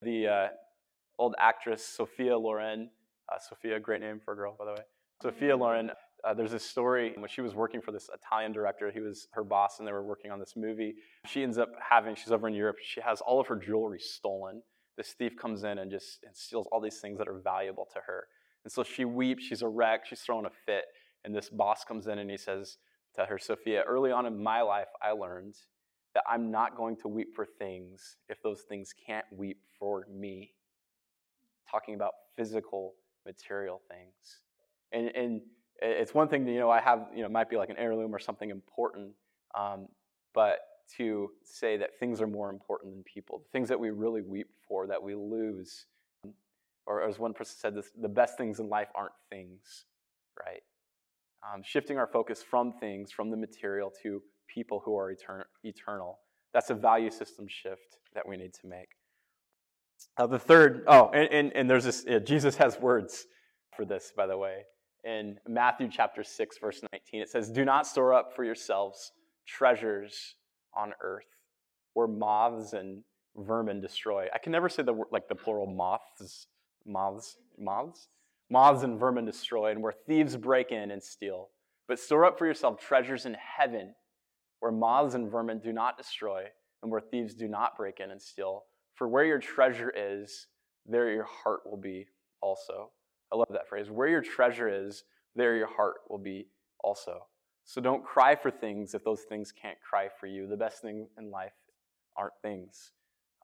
The 0.02 0.28
uh, 0.28 0.48
old 1.20 1.36
actress 1.40 1.86
Sophia 1.86 2.38
Loren, 2.38 2.90
uh, 3.32 3.40
Sophia, 3.40 3.80
great 3.80 4.02
name 4.02 4.20
for 4.24 4.34
a 4.34 4.36
girl, 4.36 4.56
by 4.58 4.66
the 4.66 4.72
way. 4.72 4.84
Sophia 5.22 5.56
Loren, 5.56 5.92
uh, 6.24 6.34
there's 6.34 6.52
this 6.52 6.66
story 6.66 7.14
when 7.16 7.30
she 7.30 7.42
was 7.42 7.54
working 7.54 7.80
for 7.80 7.92
this 7.92 8.10
Italian 8.14 8.52
director. 8.52 8.92
He 8.92 9.02
was 9.02 9.28
her 9.34 9.44
boss, 9.44 9.78
and 9.78 9.88
they 9.88 9.92
were 9.92 10.04
working 10.04 10.32
on 10.32 10.40
this 10.40 10.54
movie. 10.56 10.96
She 11.28 11.44
ends 11.44 11.60
up 11.60 11.70
having, 11.88 12.16
she's 12.16 12.32
over 12.32 12.48
in 12.48 12.56
Europe, 12.56 12.78
she 12.84 13.02
has 13.02 13.22
all 13.22 13.40
of 13.40 13.48
her 13.48 13.56
jewelry 13.56 14.00
stolen 14.00 14.64
this 14.98 15.14
thief 15.14 15.36
comes 15.38 15.64
in 15.64 15.78
and 15.80 15.90
just 15.90 16.24
and 16.24 16.36
steals 16.36 16.68
all 16.72 16.82
these 16.82 17.00
things 17.00 17.18
that 17.18 17.28
are 17.28 17.40
valuable 17.40 17.88
to 17.94 18.00
her. 18.06 18.28
And 18.64 18.72
so 18.72 18.84
she 18.84 19.06
weeps, 19.06 19.44
she's 19.44 19.62
a 19.62 19.68
wreck, 19.68 20.06
she's 20.06 20.22
throwing 20.22 20.46
a 20.46 20.52
fit. 20.66 20.86
And 21.24 21.36
this 21.36 21.50
boss 21.50 21.84
comes 21.84 22.08
in 22.08 22.20
and 22.20 22.30
he 22.30 22.38
says 22.38 22.78
to 23.16 23.26
her, 23.26 23.38
Sophia, 23.38 23.84
early 23.88 24.12
on 24.12 24.26
in 24.26 24.42
my 24.42 24.62
life, 24.62 24.88
I 25.02 25.12
learned 25.12 25.56
that 26.14 26.24
I'm 26.30 26.52
not 26.52 26.76
going 26.76 26.98
to 26.98 27.08
weep 27.08 27.36
for 27.36 27.46
things 27.46 28.18
if 28.30 28.42
those 28.44 28.62
things 28.62 28.94
can't 29.06 29.26
weep 29.32 29.62
for 29.80 30.06
me. 30.12 30.54
Talking 31.70 31.96
about 31.96 32.14
physical, 32.36 32.96
material 33.26 33.82
things. 33.90 34.42
And, 34.92 35.08
and 35.16 35.42
it's 35.82 36.14
one 36.14 36.28
thing, 36.28 36.48
you 36.48 36.60
know, 36.60 36.70
I 36.70 36.82
have, 36.82 37.08
you 37.16 37.24
know, 37.24 37.30
might 37.30 37.50
be 37.50 37.56
like 37.56 37.70
an 37.70 37.78
heirloom 37.78 38.14
or 38.14 38.20
something 38.20 38.50
important, 38.50 39.14
um, 39.58 39.88
but 40.34 40.60
to 40.98 41.32
say 41.44 41.78
that 41.78 41.98
things 42.00 42.22
are 42.22 42.28
more 42.28 42.50
important 42.50 42.94
than 42.94 43.04
people, 43.04 43.40
the 43.40 43.58
things 43.58 43.70
that 43.70 43.80
we 43.80 43.90
really 43.90 44.22
weep 44.22 44.48
for, 44.68 44.88
that 44.88 45.02
we 45.02 45.16
lose. 45.16 45.86
Or 46.86 47.04
as 47.04 47.20
one 47.20 47.34
person 47.34 47.56
said, 47.58 47.76
this, 47.76 47.92
the 48.00 48.10
best 48.10 48.38
things 48.38 48.60
in 48.60 48.70
life 48.70 48.90
aren't 48.96 49.14
things, 49.30 49.86
right? 50.40 50.62
Um, 51.44 51.62
shifting 51.64 51.98
our 51.98 52.08
focus 52.08 52.44
from 52.44 52.74
things, 52.74 53.12
from 53.12 53.30
the 53.30 53.38
material, 53.38 53.92
to 54.04 54.22
people 54.48 54.82
who 54.84 54.98
are 54.98 55.14
etern- 55.14 55.46
eternal. 55.64 56.20
That's 56.54 56.70
a 56.70 56.76
value 56.76 57.10
system 57.10 57.48
shift 57.48 57.98
that 58.14 58.28
we 58.28 58.38
need 58.38 58.54
to 58.56 58.68
make. 58.68 58.90
Uh, 60.18 60.28
the 60.28 60.40
third, 60.40 60.84
oh, 60.88 61.10
and, 61.14 61.30
and, 61.32 61.56
and 61.56 61.70
there's 61.70 61.86
this, 61.86 62.06
Jesus 62.26 62.56
has 62.58 62.80
words 62.80 63.26
for 63.76 63.86
this, 63.86 64.12
by 64.16 64.28
the 64.28 64.38
way. 64.38 64.64
In 65.04 65.38
Matthew 65.48 65.90
chapter 65.90 66.24
6, 66.24 66.58
verse 66.60 66.82
19, 66.92 67.22
it 67.22 67.30
says, 67.30 67.50
Do 67.50 67.66
not 67.66 67.88
store 67.88 68.14
up 68.14 68.36
for 68.36 68.44
yourselves 68.44 69.12
treasures 69.48 70.36
on 70.76 70.94
earth 71.02 71.26
where 71.94 72.08
moths 72.08 72.74
and 72.74 73.04
vermin 73.36 73.82
destroy. 73.82 74.28
I 74.34 74.38
can 74.38 74.52
never 74.52 74.70
say 74.70 74.84
the 74.84 74.96
like 75.12 75.28
the 75.28 75.36
plural 75.36 75.68
moths, 75.68 76.48
moths, 76.86 77.38
moths, 77.58 78.08
moths 78.50 78.84
and 78.84 79.00
vermin 79.00 79.26
destroy, 79.26 79.72
and 79.72 79.82
where 79.82 79.94
thieves 80.08 80.38
break 80.38 80.72
in 80.72 80.92
and 80.92 81.04
steal. 81.04 81.50
But 81.88 82.00
store 82.00 82.26
up 82.26 82.38
for 82.38 82.46
yourself 82.46 82.80
treasures 82.80 83.26
in 83.26 83.36
heaven 83.36 83.94
where 84.60 84.72
moths 84.72 85.16
and 85.16 85.30
vermin 85.30 85.60
do 85.60 85.74
not 85.74 85.98
destroy, 85.98 86.44
and 86.82 86.92
where 86.92 87.02
thieves 87.02 87.34
do 87.34 87.48
not 87.48 87.76
break 87.76 88.00
in 88.00 88.12
and 88.12 88.22
steal. 88.22 88.66
For 88.96 89.08
where 89.08 89.26
your 89.26 89.40
treasure 89.40 89.92
is, 89.96 90.48
there 90.86 91.12
your 91.12 91.28
heart 91.44 91.62
will 91.66 91.78
be 91.78 92.08
also. 92.42 92.92
I 93.34 93.38
love 93.38 93.48
that 93.52 93.68
phrase. 93.68 93.90
Where 93.90 94.08
your 94.08 94.22
treasure 94.22 94.70
is, 94.70 95.04
there 95.36 95.56
your 95.56 95.68
heart 95.68 95.96
will 96.10 96.20
be 96.20 96.48
also. 96.84 97.26
So 97.64 97.80
don't 97.82 98.04
cry 98.04 98.36
for 98.36 98.52
things 98.52 98.94
if 98.94 99.04
those 99.04 99.22
things 99.22 99.52
can't 99.52 99.78
cry 99.82 100.10
for 100.20 100.28
you. 100.28 100.48
The 100.48 100.58
best 100.58 100.82
thing 100.82 101.08
in 101.18 101.32
life 101.32 101.54
aren't 102.18 102.34
things. 102.42 102.92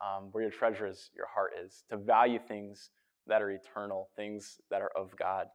Um, 0.02 0.30
where 0.32 0.44
your 0.44 0.52
treasure 0.52 0.86
is, 0.88 1.10
your 1.16 1.28
heart 1.28 1.54
is. 1.64 1.84
To 1.90 1.98
value 1.98 2.40
things 2.48 2.92
that 3.26 3.42
are 3.42 3.50
eternal, 3.50 4.10
things 4.16 4.60
that 4.70 4.82
are 4.82 4.92
of 4.96 5.16
God. 5.18 5.48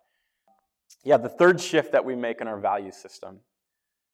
Yeah, 1.05 1.16
the 1.16 1.29
third 1.29 1.61
shift 1.61 1.92
that 1.92 2.05
we 2.05 2.14
make 2.16 2.40
in 2.40 2.48
our 2.48 2.59
value 2.59 2.92
system 2.92 3.40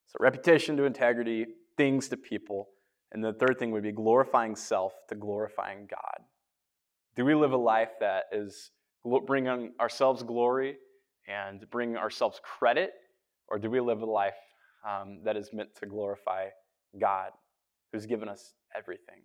so, 0.08 0.16
reputation 0.20 0.76
to 0.78 0.84
integrity, 0.84 1.46
things 1.76 2.08
to 2.08 2.16
people. 2.16 2.68
And 3.12 3.22
the 3.22 3.34
third 3.34 3.58
thing 3.58 3.70
would 3.72 3.82
be 3.82 3.92
glorifying 3.92 4.56
self 4.56 4.94
to 5.08 5.14
glorifying 5.14 5.86
God. 5.88 6.24
Do 7.14 7.24
we 7.24 7.34
live 7.34 7.52
a 7.52 7.58
life 7.58 7.90
that 8.00 8.24
is 8.32 8.70
bringing 9.26 9.72
ourselves 9.80 10.22
glory 10.22 10.76
and 11.26 11.68
bringing 11.70 11.96
ourselves 11.96 12.40
credit? 12.42 12.92
Or 13.48 13.58
do 13.58 13.70
we 13.70 13.80
live 13.80 14.02
a 14.02 14.06
life 14.06 14.38
um, 14.86 15.20
that 15.24 15.36
is 15.36 15.52
meant 15.52 15.74
to 15.76 15.86
glorify 15.86 16.48
God, 17.00 17.30
who's 17.92 18.06
given 18.06 18.28
us 18.28 18.54
everything? 18.76 19.22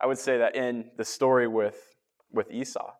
I 0.00 0.06
would 0.06 0.18
say 0.18 0.38
that 0.38 0.56
in 0.56 0.90
the 0.96 1.04
story 1.04 1.46
with, 1.46 1.94
with 2.32 2.50
Esau, 2.50 2.92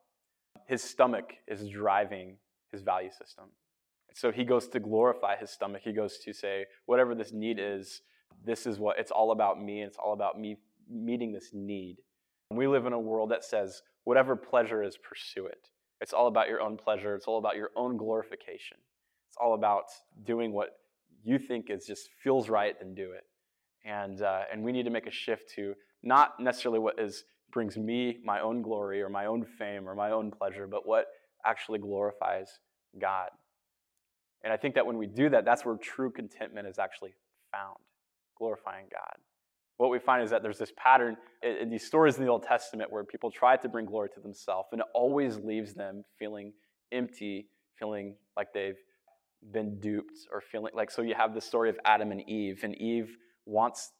his 0.66 0.82
stomach 0.82 1.34
is 1.46 1.68
driving 1.68 2.36
his 2.72 2.82
value 2.82 3.10
system. 3.10 3.46
So 4.14 4.30
he 4.30 4.44
goes 4.44 4.68
to 4.68 4.80
glorify 4.80 5.36
his 5.36 5.50
stomach. 5.50 5.82
He 5.84 5.92
goes 5.92 6.18
to 6.18 6.32
say, 6.32 6.66
whatever 6.86 7.14
this 7.14 7.32
need 7.32 7.58
is, 7.60 8.02
this 8.44 8.66
is 8.66 8.78
what 8.78 8.98
it's 8.98 9.10
all 9.10 9.32
about 9.32 9.60
me, 9.60 9.80
and 9.80 9.88
it's 9.88 9.98
all 9.98 10.12
about 10.12 10.38
me 10.38 10.56
meeting 10.88 11.32
this 11.32 11.50
need. 11.52 11.96
We 12.50 12.68
live 12.68 12.86
in 12.86 12.92
a 12.92 12.98
world 12.98 13.30
that 13.32 13.44
says, 13.44 13.82
whatever 14.04 14.36
pleasure 14.36 14.82
is, 14.82 14.96
pursue 14.96 15.46
it. 15.46 15.68
It's 16.04 16.12
all 16.12 16.26
about 16.26 16.48
your 16.48 16.60
own 16.60 16.76
pleasure, 16.76 17.14
it's 17.14 17.24
all 17.26 17.38
about 17.38 17.56
your 17.56 17.70
own 17.76 17.96
glorification. 17.96 18.76
It's 19.26 19.38
all 19.40 19.54
about 19.54 19.84
doing 20.26 20.52
what 20.52 20.76
you 21.22 21.38
think 21.38 21.70
is 21.70 21.86
just 21.86 22.10
feels 22.22 22.50
right, 22.50 22.74
then 22.78 22.94
do 22.94 23.12
it. 23.12 23.22
And, 23.86 24.20
uh, 24.20 24.42
and 24.52 24.62
we 24.62 24.70
need 24.70 24.82
to 24.82 24.90
make 24.90 25.06
a 25.06 25.10
shift 25.10 25.50
to 25.56 25.72
not 26.02 26.38
necessarily 26.38 26.78
what 26.78 27.00
is 27.00 27.24
brings 27.50 27.78
me 27.78 28.18
my 28.22 28.40
own 28.40 28.60
glory 28.60 29.00
or 29.00 29.08
my 29.08 29.24
own 29.24 29.46
fame 29.46 29.88
or 29.88 29.94
my 29.94 30.10
own 30.10 30.30
pleasure, 30.30 30.66
but 30.66 30.86
what 30.86 31.06
actually 31.46 31.78
glorifies 31.78 32.50
God. 33.00 33.30
And 34.42 34.52
I 34.52 34.58
think 34.58 34.74
that 34.74 34.84
when 34.84 34.98
we 34.98 35.06
do 35.06 35.30
that, 35.30 35.46
that's 35.46 35.64
where 35.64 35.76
true 35.76 36.10
contentment 36.10 36.68
is 36.68 36.78
actually 36.78 37.14
found, 37.50 37.78
glorifying 38.36 38.88
God. 38.92 39.16
What 39.76 39.90
we 39.90 39.98
find 39.98 40.22
is 40.22 40.30
that 40.30 40.42
there's 40.42 40.58
this 40.58 40.72
pattern 40.76 41.16
in 41.42 41.68
these 41.68 41.84
stories 41.84 42.16
in 42.16 42.24
the 42.24 42.30
Old 42.30 42.44
Testament 42.44 42.92
where 42.92 43.04
people 43.04 43.30
try 43.30 43.56
to 43.56 43.68
bring 43.68 43.86
glory 43.86 44.08
to 44.14 44.20
themselves, 44.20 44.68
and 44.72 44.80
it 44.80 44.86
always 44.94 45.36
leaves 45.38 45.74
them 45.74 46.04
feeling 46.18 46.52
empty, 46.92 47.48
feeling 47.78 48.14
like 48.36 48.48
they've 48.54 48.78
been 49.52 49.80
duped, 49.80 50.16
or 50.32 50.40
feeling 50.40 50.72
like 50.74 50.90
so. 50.90 51.02
You 51.02 51.14
have 51.16 51.34
the 51.34 51.40
story 51.40 51.70
of 51.70 51.78
Adam 51.84 52.12
and 52.12 52.28
Eve, 52.28 52.60
and 52.62 52.74
Eve 52.76 53.16
wants 53.46 53.90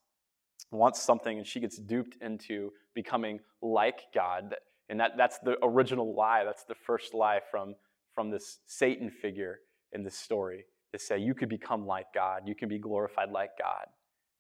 wants 0.71 1.01
something, 1.03 1.39
and 1.39 1.47
she 1.47 1.61
gets 1.61 1.77
duped 1.77 2.17
into 2.23 2.71
becoming 2.95 3.41
like 3.61 4.01
God, 4.15 4.55
and 4.89 5.01
that, 5.01 5.13
that's 5.17 5.39
the 5.39 5.57
original 5.63 6.15
lie. 6.15 6.45
That's 6.45 6.65
the 6.65 6.75
first 6.75 7.15
lie 7.15 7.41
from 7.51 7.75
from 8.15 8.31
this 8.31 8.61
Satan 8.67 9.11
figure 9.11 9.59
in 9.93 10.05
this 10.05 10.17
story 10.17 10.65
to 10.93 10.99
say 10.99 11.19
you 11.19 11.35
could 11.35 11.49
become 11.49 11.85
like 11.85 12.07
God, 12.15 12.43
you 12.47 12.55
can 12.55 12.69
be 12.69 12.79
glorified 12.79 13.31
like 13.31 13.51
God. 13.59 13.87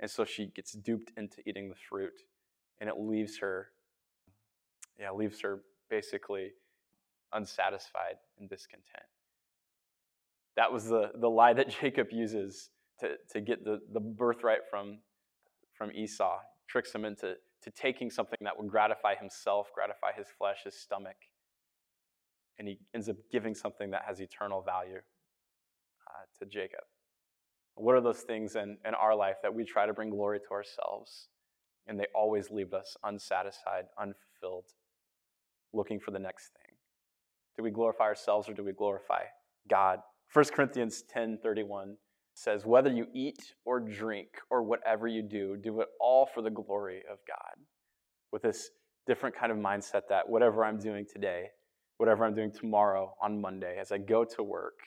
And 0.05 0.11
so 0.11 0.27
she 0.27 0.49
gets 0.49 0.73
duped 0.73 1.13
into 1.17 1.37
eating 1.49 1.71
the 1.71 1.75
fruit, 1.75 2.13
and 2.79 2.91
it 2.91 2.97
leaves 2.99 3.39
her, 3.39 3.69
yeah, 5.01 5.11
leaves 5.13 5.41
her 5.41 5.63
basically 5.89 6.51
unsatisfied 7.33 8.17
and 8.39 8.47
discontent. 8.47 9.07
That 10.57 10.71
was 10.71 10.91
the, 10.91 11.11
the 11.15 11.31
lie 11.31 11.55
that 11.55 11.71
Jacob 11.81 12.09
uses 12.11 12.69
to, 13.01 13.13
to 13.31 13.41
get 13.41 13.65
the, 13.65 13.81
the 13.95 14.01
birthright 14.01 14.69
from, 14.71 14.99
from 15.73 15.91
Esau, 15.91 16.37
tricks 16.69 16.95
him 16.95 17.07
into 17.07 17.37
to 17.63 17.71
taking 17.71 18.11
something 18.11 18.41
that 18.43 18.59
would 18.59 18.69
gratify 18.69 19.15
himself, 19.15 19.71
gratify 19.75 20.13
his 20.15 20.27
flesh, 20.37 20.65
his 20.65 20.79
stomach. 20.79 21.17
And 22.59 22.69
he 22.69 22.79
ends 22.95 23.09
up 23.09 23.17
giving 23.33 23.55
something 23.55 23.91
that 23.93 24.03
has 24.07 24.21
eternal 24.21 24.61
value 24.61 25.01
uh, 26.07 26.25
to 26.41 26.45
Jacob. 26.45 26.85
What 27.77 27.95
are 27.95 28.01
those 28.01 28.21
things 28.21 28.57
in, 28.57 28.79
in 28.87 28.95
our 28.95 29.15
life 29.15 29.37
that 29.43 29.55
we 29.55 29.65
try 29.65 29.87
to 29.87 29.93
bring 29.93 30.11
glory 30.11 30.39
to 30.41 30.51
ourselves 30.53 31.29
and 31.87 31.99
they 31.99 32.07
always 32.15 32.51
leave 32.51 32.73
us 32.73 32.97
unsatisfied, 33.03 33.87
unfulfilled, 33.99 34.67
looking 35.73 35.99
for 35.99 36.13
the 36.13 36.19
next 36.19 36.53
thing? 36.53 36.77
Do 37.57 37.63
we 37.63 37.71
glorify 37.71 38.05
ourselves 38.05 38.49
or 38.49 38.55
do 38.55 38.65
we 38.65 38.73
glorify 38.73 39.25
God? 39.69 40.01
1 40.33 40.45
Corinthians 40.53 41.03
10:31 41.03 41.97
says, 42.33 42.67
"Whether 42.67 42.91
you 42.91 43.07
eat 43.13 43.55
or 43.65 43.81
drink 43.81 44.41
or 44.51 44.63
whatever 44.63 45.07
you 45.07 45.23
do, 45.23 45.57
do 45.57 45.81
it 45.81 45.89
all 46.01 46.27
for 46.27 46.43
the 46.43 46.51
glory 46.51 47.05
of 47.07 47.25
God." 47.27 47.67
With 48.33 48.43
this 48.43 48.71
different 49.07 49.37
kind 49.37 49.53
of 49.53 49.59
mindset 49.59 50.09
that 50.09 50.29
whatever 50.29 50.65
I'm 50.65 50.79
doing 50.79 51.07
today, 51.07 51.53
whatever 51.99 52.25
I'm 52.25 52.35
doing 52.35 52.51
tomorrow 52.51 53.17
on 53.21 53.41
Monday 53.41 53.79
as 53.79 53.93
I 53.93 53.99
go 53.99 54.25
to 54.25 54.43
work, 54.43 54.81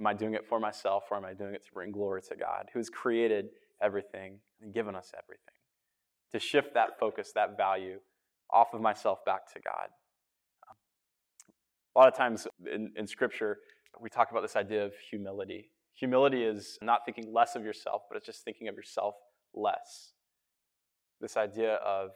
Am 0.00 0.06
I 0.06 0.14
doing 0.14 0.32
it 0.32 0.46
for 0.48 0.58
myself 0.58 1.04
or 1.10 1.18
am 1.18 1.26
I 1.26 1.34
doing 1.34 1.54
it 1.54 1.62
to 1.66 1.72
bring 1.72 1.92
glory 1.92 2.22
to 2.22 2.34
God 2.34 2.70
who 2.72 2.78
has 2.78 2.88
created 2.88 3.50
everything 3.82 4.38
and 4.62 4.72
given 4.72 4.96
us 4.96 5.12
everything? 5.22 5.44
To 6.32 6.38
shift 6.38 6.72
that 6.74 6.98
focus, 6.98 7.32
that 7.34 7.56
value 7.58 7.98
off 8.50 8.72
of 8.72 8.80
myself 8.80 9.22
back 9.26 9.52
to 9.52 9.60
God. 9.60 9.88
A 11.94 11.98
lot 11.98 12.08
of 12.08 12.16
times 12.16 12.46
in, 12.72 12.92
in 12.96 13.06
Scripture, 13.06 13.58
we 14.00 14.08
talk 14.08 14.30
about 14.30 14.40
this 14.40 14.56
idea 14.56 14.86
of 14.86 14.92
humility. 15.10 15.70
Humility 15.94 16.44
is 16.44 16.78
not 16.80 17.00
thinking 17.04 17.30
less 17.32 17.54
of 17.54 17.64
yourself, 17.64 18.02
but 18.08 18.16
it's 18.16 18.24
just 18.24 18.42
thinking 18.42 18.68
of 18.68 18.76
yourself 18.76 19.16
less. 19.54 20.12
This 21.20 21.36
idea 21.36 21.74
of, 21.74 22.10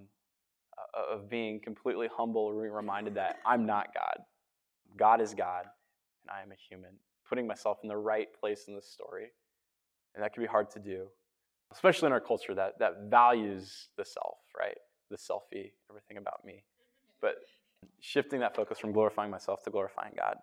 uh, 0.00 1.14
of 1.14 1.28
being 1.28 1.60
completely 1.60 2.08
humble, 2.16 2.50
being 2.58 2.72
reminded 2.72 3.16
that 3.16 3.36
I'm 3.44 3.66
not 3.66 3.92
God. 3.92 4.24
God 4.96 5.20
is 5.20 5.34
God, 5.34 5.64
and 6.22 6.30
I 6.30 6.42
am 6.42 6.52
a 6.52 6.56
human 6.70 6.92
putting 7.28 7.46
myself 7.46 7.78
in 7.82 7.88
the 7.88 7.96
right 7.96 8.28
place 8.38 8.64
in 8.68 8.74
the 8.74 8.82
story. 8.82 9.32
And 10.14 10.24
that 10.24 10.32
can 10.32 10.42
be 10.42 10.46
hard 10.46 10.70
to 10.70 10.78
do, 10.78 11.08
especially 11.72 12.06
in 12.06 12.12
our 12.12 12.20
culture 12.20 12.54
that, 12.54 12.78
that 12.78 13.10
values 13.10 13.88
the 13.96 14.04
self, 14.04 14.38
right? 14.58 14.78
The 15.10 15.16
selfie, 15.16 15.72
everything 15.90 16.16
about 16.16 16.44
me. 16.44 16.64
But 17.20 17.36
shifting 18.00 18.40
that 18.40 18.56
focus 18.56 18.78
from 18.78 18.92
glorifying 18.92 19.30
myself 19.30 19.62
to 19.64 19.70
glorifying 19.70 20.12
God. 20.16 20.36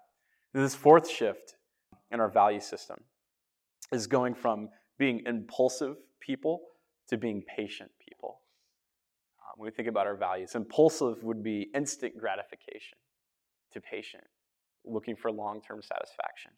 This 0.54 0.76
fourth 0.76 1.10
shift 1.10 1.56
in 2.12 2.20
our 2.20 2.30
value 2.30 2.60
system 2.60 3.04
is 3.92 4.08
going 4.08 4.36
from 4.36 4.70
being 4.98 5.24
impulsive 5.26 5.98
people 6.20 6.62
to 7.10 7.18
being 7.18 7.44
patient 7.44 7.92
people. 8.00 8.40
Um, 9.40 9.54
when 9.58 9.68
we 9.68 9.72
think 9.72 9.88
about 9.88 10.08
our 10.08 10.16
values. 10.16 10.56
Impulsive 10.56 11.24
would 11.24 11.44
be 11.44 11.70
instant 11.76 12.18
gratification 12.18 12.98
to 13.74 13.82
patient, 13.82 14.24
looking 14.86 15.16
for 15.16 15.32
long 15.32 15.62
term 15.62 15.82
satisfaction. 15.82 16.52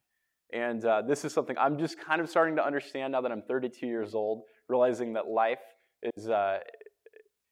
And 0.53 0.85
uh, 0.85 1.01
this 1.01 1.25
is 1.25 1.33
something 1.33 1.57
I'm 1.57 1.77
just 1.77 1.99
kind 1.99 2.21
of 2.21 2.29
starting 2.29 2.55
to 2.57 2.65
understand 2.65 3.13
now 3.13 3.21
that 3.21 3.31
I'm 3.31 3.41
32 3.41 3.87
years 3.87 4.13
old, 4.13 4.43
realizing 4.67 5.13
that 5.13 5.27
life 5.27 5.59
is 6.15 6.29
uh, 6.29 6.59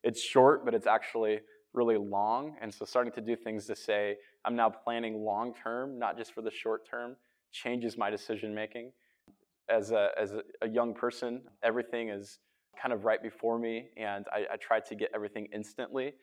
it's 0.03 0.21
short, 0.21 0.65
but 0.65 0.73
it's 0.73 0.88
actually 0.88 1.39
really 1.73 1.97
long. 1.97 2.56
And 2.62 2.73
so 2.73 2.86
starting 2.86 3.13
to 3.13 3.21
do 3.21 3.36
things 3.36 3.65
to 3.67 3.75
say, 3.75 4.17
I'm 4.45 4.56
now 4.56 4.69
planning 4.69 5.23
long 5.23 5.53
term, 5.53 5.97
not 5.97 6.17
just 6.17 6.34
for 6.34 6.41
the 6.41 6.51
short 6.51 6.88
term, 6.88 7.15
changes 7.51 7.97
my 7.97 8.10
decision 8.10 8.53
making. 8.53 8.91
As 9.69 9.91
a, 9.91 10.10
as 10.19 10.34
a, 10.62 10.67
young 10.67 10.93
person, 10.93 11.41
everything 11.63 12.10
is 12.10 12.39
kind 12.79 12.93
of 12.93 13.06
right 13.06 13.23
before 13.23 13.58
me, 13.58 13.88
and 13.95 14.25
I, 14.32 14.53
I 14.53 14.58
try 14.58 14.82
to 14.82 14.95
get 14.95 15.10
everything 15.15 15.47
instantly. 15.53 16.15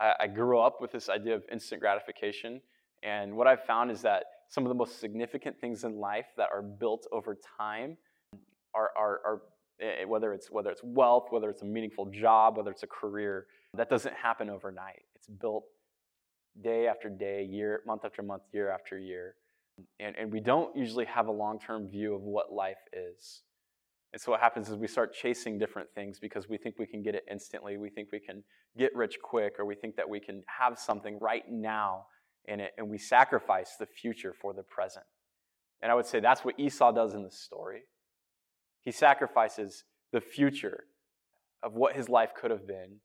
I, 0.00 0.12
I 0.20 0.26
grew 0.28 0.58
up 0.58 0.80
with 0.80 0.90
this 0.90 1.10
idea 1.10 1.34
of 1.34 1.42
instant 1.52 1.82
gratification, 1.82 2.62
and 3.02 3.36
what 3.36 3.46
I've 3.46 3.64
found 3.64 3.90
is 3.90 4.00
that 4.02 4.24
some 4.48 4.64
of 4.64 4.68
the 4.68 4.74
most 4.74 5.00
significant 5.00 5.60
things 5.60 5.84
in 5.84 5.98
life 5.98 6.26
that 6.36 6.48
are 6.52 6.62
built 6.62 7.06
over 7.12 7.36
time 7.58 7.96
are, 8.74 8.90
are, 8.96 9.20
are 9.24 9.42
eh, 9.80 10.04
whether 10.04 10.32
it's 10.32 10.50
whether 10.50 10.70
it's 10.70 10.82
wealth, 10.82 11.26
whether 11.30 11.50
it's 11.50 11.62
a 11.62 11.66
meaningful 11.66 12.06
job, 12.06 12.56
whether 12.56 12.70
it's 12.70 12.82
a 12.82 12.88
career, 12.88 13.46
that 13.74 13.90
doesn't 13.90 14.14
happen 14.14 14.48
overnight. 14.48 15.02
It's 15.14 15.28
built 15.28 15.64
day 16.62 16.86
after 16.86 17.08
day, 17.08 17.44
year, 17.44 17.82
month 17.86 18.04
after 18.04 18.22
month, 18.22 18.42
year 18.52 18.70
after 18.70 18.98
year. 18.98 19.34
And, 20.00 20.16
and 20.16 20.32
we 20.32 20.40
don't 20.40 20.76
usually 20.76 21.04
have 21.04 21.28
a 21.28 21.32
long 21.32 21.58
term 21.58 21.88
view 21.88 22.14
of 22.14 22.22
what 22.22 22.52
life 22.52 22.78
is. 22.92 23.42
And 24.12 24.20
so 24.20 24.32
what 24.32 24.40
happens 24.40 24.70
is 24.70 24.76
we 24.76 24.88
start 24.88 25.12
chasing 25.12 25.58
different 25.58 25.90
things 25.94 26.18
because 26.18 26.48
we 26.48 26.56
think 26.56 26.76
we 26.78 26.86
can 26.86 27.02
get 27.02 27.14
it 27.14 27.24
instantly. 27.30 27.76
We 27.76 27.90
think 27.90 28.08
we 28.10 28.20
can 28.20 28.42
get 28.76 28.94
rich 28.96 29.18
quick, 29.22 29.56
or 29.58 29.66
we 29.66 29.74
think 29.74 29.96
that 29.96 30.08
we 30.08 30.18
can 30.18 30.42
have 30.46 30.78
something 30.78 31.18
right 31.20 31.44
now 31.50 32.06
in 32.48 32.60
it, 32.60 32.72
and 32.78 32.88
we 32.88 32.98
sacrifice 32.98 33.76
the 33.78 33.86
future 33.86 34.34
for 34.40 34.52
the 34.52 34.62
present. 34.62 35.04
And 35.82 35.92
I 35.92 35.94
would 35.94 36.06
say 36.06 36.18
that's 36.20 36.44
what 36.44 36.58
Esau 36.58 36.92
does 36.92 37.14
in 37.14 37.22
the 37.22 37.30
story. 37.30 37.82
He 38.82 38.90
sacrifices 38.90 39.84
the 40.12 40.20
future 40.20 40.84
of 41.62 41.74
what 41.74 41.94
his 41.94 42.08
life 42.08 42.30
could 42.34 42.50
have 42.50 42.66
been 42.66 42.96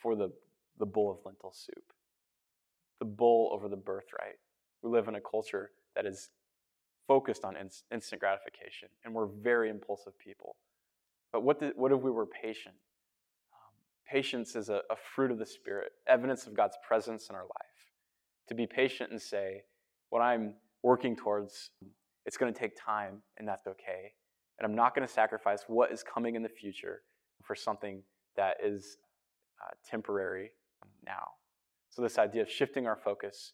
for 0.00 0.14
the, 0.14 0.30
the 0.78 0.86
bowl 0.86 1.10
of 1.10 1.18
lentil 1.24 1.52
soup, 1.52 1.92
the 2.98 3.06
bowl 3.06 3.50
over 3.52 3.68
the 3.68 3.76
birthright. 3.76 4.38
We 4.82 4.90
live 4.90 5.08
in 5.08 5.14
a 5.14 5.20
culture 5.20 5.70
that 5.94 6.06
is 6.06 6.30
focused 7.08 7.44
on 7.44 7.56
instant 7.56 8.20
gratification, 8.20 8.88
and 9.04 9.14
we're 9.14 9.26
very 9.26 9.70
impulsive 9.70 10.18
people. 10.18 10.56
But 11.32 11.42
what, 11.42 11.60
did, 11.60 11.72
what 11.76 11.92
if 11.92 12.00
we 12.00 12.10
were 12.10 12.26
patient? 12.26 12.74
Um, 13.52 13.72
patience 14.08 14.54
is 14.56 14.68
a, 14.68 14.82
a 14.90 14.96
fruit 15.14 15.30
of 15.30 15.38
the 15.38 15.46
Spirit, 15.46 15.92
evidence 16.06 16.46
of 16.46 16.54
God's 16.54 16.76
presence 16.86 17.28
in 17.28 17.36
our 17.36 17.42
life. 17.42 17.89
To 18.48 18.54
be 18.54 18.66
patient 18.66 19.10
and 19.10 19.20
say, 19.20 19.62
what 20.08 20.20
I'm 20.20 20.54
working 20.82 21.14
towards, 21.14 21.70
it's 22.26 22.36
going 22.36 22.52
to 22.52 22.58
take 22.58 22.72
time, 22.76 23.22
and 23.38 23.46
that's 23.46 23.66
okay. 23.66 24.12
And 24.58 24.66
I'm 24.66 24.74
not 24.74 24.94
going 24.94 25.06
to 25.06 25.12
sacrifice 25.12 25.64
what 25.68 25.92
is 25.92 26.02
coming 26.02 26.34
in 26.34 26.42
the 26.42 26.48
future 26.48 27.02
for 27.44 27.54
something 27.54 28.02
that 28.36 28.56
is 28.62 28.98
uh, 29.62 29.70
temporary 29.88 30.50
now. 31.06 31.28
So, 31.90 32.02
this 32.02 32.18
idea 32.18 32.42
of 32.42 32.50
shifting 32.50 32.86
our 32.86 32.96
focus 32.96 33.52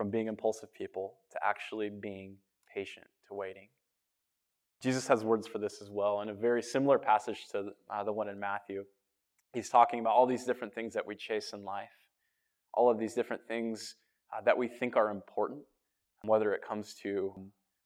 from 0.00 0.08
being 0.08 0.28
impulsive 0.28 0.72
people 0.72 1.16
to 1.30 1.38
actually 1.46 1.90
being 1.90 2.34
patient, 2.74 3.06
to 3.28 3.34
waiting. 3.34 3.68
Jesus 4.82 5.06
has 5.08 5.24
words 5.24 5.46
for 5.46 5.58
this 5.58 5.82
as 5.82 5.90
well 5.90 6.22
in 6.22 6.30
a 6.30 6.32
very 6.32 6.62
similar 6.62 6.98
passage 6.98 7.48
to 7.52 7.72
uh, 7.90 8.02
the 8.02 8.10
one 8.10 8.26
in 8.26 8.40
Matthew. 8.40 8.86
He's 9.52 9.68
talking 9.68 10.00
about 10.00 10.14
all 10.14 10.24
these 10.24 10.46
different 10.46 10.74
things 10.74 10.94
that 10.94 11.06
we 11.06 11.16
chase 11.16 11.52
in 11.52 11.66
life, 11.66 11.90
all 12.74 12.90
of 12.90 12.98
these 12.98 13.14
different 13.14 13.42
things 13.46 13.96
uh, 14.36 14.40
that 14.42 14.56
we 14.56 14.68
think 14.68 14.96
are 14.96 15.10
important, 15.10 15.60
whether 16.22 16.52
it 16.52 16.62
comes 16.66 16.94
to 17.02 17.34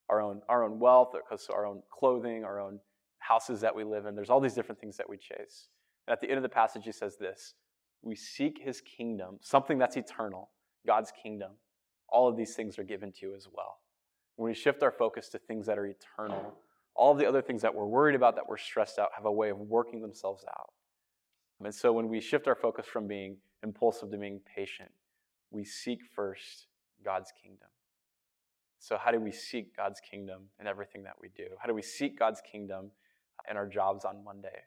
our 0.09 0.21
own, 0.21 0.43
our 0.49 0.65
own 0.65 0.79
wealth, 0.79 1.11
or 1.15 1.21
it 1.21 1.29
comes 1.29 1.47
to 1.47 1.55
our 1.55 1.67
own 1.67 1.83
clothing, 1.91 2.45
our 2.45 2.61
own 2.61 2.79
houses 3.19 3.61
that 3.63 3.75
we 3.75 3.85
live 3.85 4.07
in. 4.07 4.15
There's 4.15 4.31
all 4.31 4.41
these 4.41 4.55
different 4.55 4.81
things 4.81 4.97
that 4.99 5.09
we 5.09 5.17
chase. 5.17 5.69
And 6.07 6.13
at 6.13 6.21
the 6.21 6.29
end 6.29 6.37
of 6.37 6.43
the 6.43 6.49
passage, 6.49 6.83
he 6.85 6.93
says 6.93 7.17
this 7.17 7.55
We 8.03 8.15
seek 8.15 8.59
his 8.63 8.81
kingdom, 8.81 9.39
something 9.41 9.79
that's 9.79 9.97
eternal, 9.97 10.51
God's 10.87 11.13
kingdom, 11.23 11.53
all 12.09 12.29
of 12.29 12.37
these 12.37 12.55
things 12.55 12.79
are 12.79 12.85
given 12.85 13.13
to 13.13 13.27
you 13.27 13.35
as 13.35 13.49
well. 13.53 13.79
When 14.37 14.51
we 14.51 14.55
shift 14.55 14.83
our 14.83 14.93
focus 14.93 15.29
to 15.31 15.39
things 15.39 15.67
that 15.67 15.79
are 15.79 15.87
eternal, 15.87 16.55
all 16.95 17.13
of 17.13 17.19
the 17.19 17.27
other 17.27 17.43
things 17.43 17.63
that 17.63 17.75
we're 17.75 17.87
worried 17.87 18.15
about, 18.15 18.37
that 18.37 18.49
we're 18.49 18.57
stressed 18.57 18.99
out, 18.99 19.09
have 19.17 19.25
a 19.25 19.33
way 19.33 19.51
of 19.51 19.59
working 19.59 20.01
themselves 20.01 20.45
out. 20.49 20.73
And 21.63 21.75
so 21.75 21.93
when 21.93 22.09
we 22.09 22.21
shift 22.21 22.47
our 22.47 22.55
focus 22.55 22.87
from 22.87 23.07
being 23.07 23.37
impulsive 23.65 24.11
to 24.13 24.17
being 24.17 24.41
patient, 24.55 24.93
we 25.51 25.65
seek 25.65 26.01
first 26.15 26.67
God's 27.05 27.33
kingdom. 27.43 27.69
So, 28.79 28.99
how 29.03 29.11
do 29.11 29.19
we 29.19 29.33
seek 29.33 29.77
God's 29.77 30.01
kingdom 30.01 30.43
in 30.61 30.67
everything 30.67 31.05
that 31.05 31.15
we 31.21 31.31
do? 31.35 31.47
How 31.59 31.67
do 31.67 31.75
we 31.75 31.83
seek 31.83 32.19
God's 32.19 32.41
kingdom 32.41 32.91
in 33.51 33.57
our 33.57 33.67
jobs 33.67 34.05
on 34.05 34.23
Monday? 34.23 34.61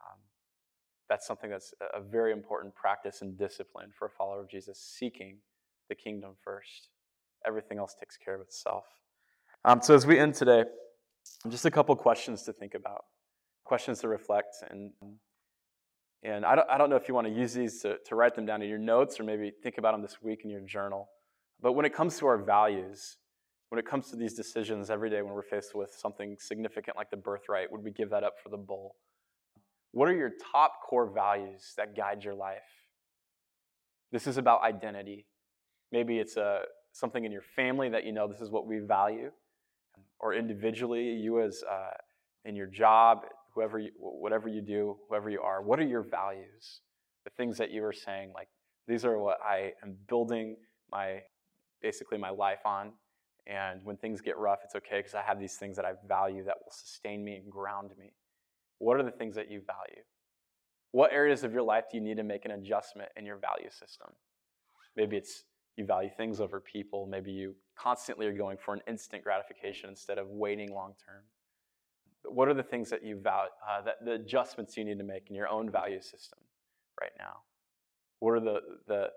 Um, 0.00 0.18
that's 1.08 1.26
something 1.26 1.48
that's 1.48 1.72
a 1.94 2.00
very 2.00 2.32
important 2.32 2.74
practice 2.74 3.22
and 3.22 3.38
discipline 3.38 3.90
for 3.96 4.06
a 4.06 4.10
follower 4.10 4.40
of 4.40 4.50
Jesus, 4.50 4.80
seeking 4.80 5.36
the 5.88 5.94
kingdom 5.94 6.32
first. 6.42 6.88
Everything 7.46 7.78
else 7.78 7.94
takes 7.98 8.16
care 8.16 8.34
of 8.34 8.40
itself. 8.40 8.84
Um, 9.64 9.80
so 9.80 9.94
as 9.94 10.06
we 10.06 10.18
end 10.18 10.34
today, 10.34 10.64
just 11.48 11.64
a 11.66 11.70
couple 11.70 11.94
questions 11.96 12.42
to 12.42 12.52
think 12.52 12.74
about, 12.74 13.04
questions 13.64 14.00
to 14.00 14.08
reflect, 14.08 14.56
and 14.68 14.92
and 16.22 16.44
I 16.44 16.54
don't, 16.54 16.68
I 16.70 16.76
don't 16.78 16.90
know 16.90 16.96
if 16.96 17.08
you 17.08 17.14
want 17.14 17.26
to 17.26 17.32
use 17.32 17.54
these 17.54 17.80
to, 17.82 17.96
to 18.06 18.14
write 18.14 18.34
them 18.34 18.44
down 18.44 18.62
in 18.62 18.68
your 18.68 18.78
notes 18.78 19.18
or 19.18 19.24
maybe 19.24 19.52
think 19.62 19.78
about 19.78 19.92
them 19.92 20.02
this 20.02 20.20
week 20.22 20.40
in 20.44 20.50
your 20.50 20.60
journal. 20.60 21.08
But 21.62 21.72
when 21.72 21.86
it 21.86 21.94
comes 21.94 22.18
to 22.18 22.26
our 22.26 22.38
values, 22.38 23.16
when 23.70 23.78
it 23.78 23.86
comes 23.86 24.10
to 24.10 24.16
these 24.16 24.34
decisions 24.34 24.90
every 24.90 25.08
day 25.08 25.22
when 25.22 25.32
we're 25.32 25.42
faced 25.42 25.74
with 25.74 25.94
something 25.96 26.36
significant 26.38 26.96
like 26.96 27.10
the 27.10 27.16
birthright, 27.16 27.70
would 27.72 27.82
we 27.82 27.90
give 27.90 28.10
that 28.10 28.24
up 28.24 28.34
for 28.42 28.48
the 28.50 28.56
bull? 28.56 28.96
What 29.92 30.08
are 30.08 30.14
your 30.14 30.32
top 30.52 30.72
core 30.86 31.10
values 31.10 31.72
that 31.76 31.96
guide 31.96 32.22
your 32.22 32.34
life? 32.34 32.58
This 34.12 34.26
is 34.26 34.36
about 34.36 34.62
identity. 34.62 35.26
Maybe 35.92 36.18
it's 36.18 36.36
a, 36.36 36.42
uh, 36.42 36.58
something 36.92 37.24
in 37.24 37.30
your 37.30 37.42
family 37.54 37.88
that 37.88 38.04
you 38.04 38.12
know 38.12 38.26
this 38.26 38.40
is 38.40 38.50
what 38.50 38.66
we 38.66 38.78
value, 38.78 39.30
or 40.18 40.34
individually, 40.34 41.12
you 41.12 41.40
as 41.40 41.62
uh, 41.70 41.90
in 42.44 42.56
your 42.56 42.66
job, 42.66 43.20
whoever, 43.54 43.78
you, 43.78 43.90
whatever 43.98 44.48
you 44.48 44.60
do, 44.60 44.96
whoever 45.08 45.30
you 45.30 45.40
are. 45.40 45.62
What 45.62 45.78
are 45.78 45.86
your 45.86 46.02
values? 46.02 46.80
The 47.24 47.30
things 47.30 47.58
that 47.58 47.70
you 47.70 47.84
are 47.84 47.92
saying, 47.92 48.32
like 48.34 48.48
these 48.86 49.04
are 49.04 49.18
what 49.18 49.38
I 49.42 49.72
am 49.82 49.96
building 50.08 50.56
my 50.90 51.20
basically 51.82 52.18
my 52.18 52.30
life 52.30 52.64
on. 52.64 52.92
And 53.46 53.80
when 53.84 53.96
things 53.96 54.20
get 54.20 54.36
rough, 54.38 54.60
it's 54.64 54.74
okay 54.76 54.98
because 54.98 55.14
I 55.14 55.22
have 55.22 55.40
these 55.40 55.56
things 55.56 55.76
that 55.76 55.84
I 55.84 55.92
value 56.06 56.44
that 56.44 56.56
will 56.62 56.72
sustain 56.72 57.24
me 57.24 57.36
and 57.36 57.50
ground 57.50 57.92
me. 57.98 58.12
What 58.78 58.98
are 58.98 59.02
the 59.02 59.10
things 59.10 59.34
that 59.36 59.50
you 59.50 59.62
value? 59.66 60.02
What 60.92 61.12
areas 61.12 61.44
of 61.44 61.52
your 61.52 61.62
life 61.62 61.84
do 61.90 61.96
you 61.96 62.02
need 62.02 62.16
to 62.16 62.22
make 62.22 62.44
an 62.44 62.50
adjustment 62.50 63.10
in 63.16 63.24
your 63.24 63.38
value 63.38 63.70
system? 63.70 64.08
Maybe 64.96 65.16
it's 65.16 65.44
you 65.76 65.86
value 65.86 66.10
things 66.16 66.40
over 66.40 66.60
people. 66.60 67.06
Maybe 67.06 67.30
you 67.30 67.54
constantly 67.76 68.26
are 68.26 68.32
going 68.32 68.58
for 68.58 68.74
an 68.74 68.80
instant 68.86 69.22
gratification 69.22 69.88
instead 69.88 70.18
of 70.18 70.28
waiting 70.28 70.72
long 70.72 70.94
term. 71.06 71.22
What 72.24 72.48
are 72.48 72.54
the 72.54 72.62
things 72.62 72.90
that 72.90 73.04
you 73.04 73.18
value, 73.18 73.50
uh, 73.68 73.82
that 73.82 74.04
the 74.04 74.12
adjustments 74.12 74.76
you 74.76 74.84
need 74.84 74.98
to 74.98 75.04
make 75.04 75.28
in 75.30 75.36
your 75.36 75.48
own 75.48 75.70
value 75.70 76.00
system 76.00 76.38
right 77.00 77.12
now? 77.18 77.38
What 78.18 78.32
are 78.32 78.40
the, 78.40 78.60
the 78.86 79.08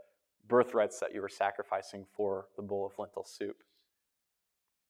birthrights 0.47 0.99
that 0.99 1.13
you 1.13 1.21
were 1.21 1.29
sacrificing 1.29 2.05
for 2.15 2.47
the 2.55 2.61
bowl 2.61 2.85
of 2.85 2.97
lentil 2.97 3.25
soup? 3.25 3.57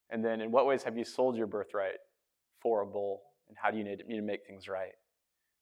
And 0.09 0.23
then, 0.23 0.41
in 0.41 0.51
what 0.51 0.67
ways 0.67 0.83
have 0.83 0.97
you 0.97 1.03
sold 1.03 1.35
your 1.35 1.47
birthright 1.47 1.99
for 2.61 2.81
a 2.81 2.85
bowl? 2.85 3.23
And 3.47 3.57
how 3.59 3.71
do 3.71 3.77
you 3.77 3.83
need 3.83 3.99
to, 3.99 4.07
need 4.07 4.17
to 4.17 4.21
make 4.21 4.45
things 4.45 4.67
right? 4.67 4.93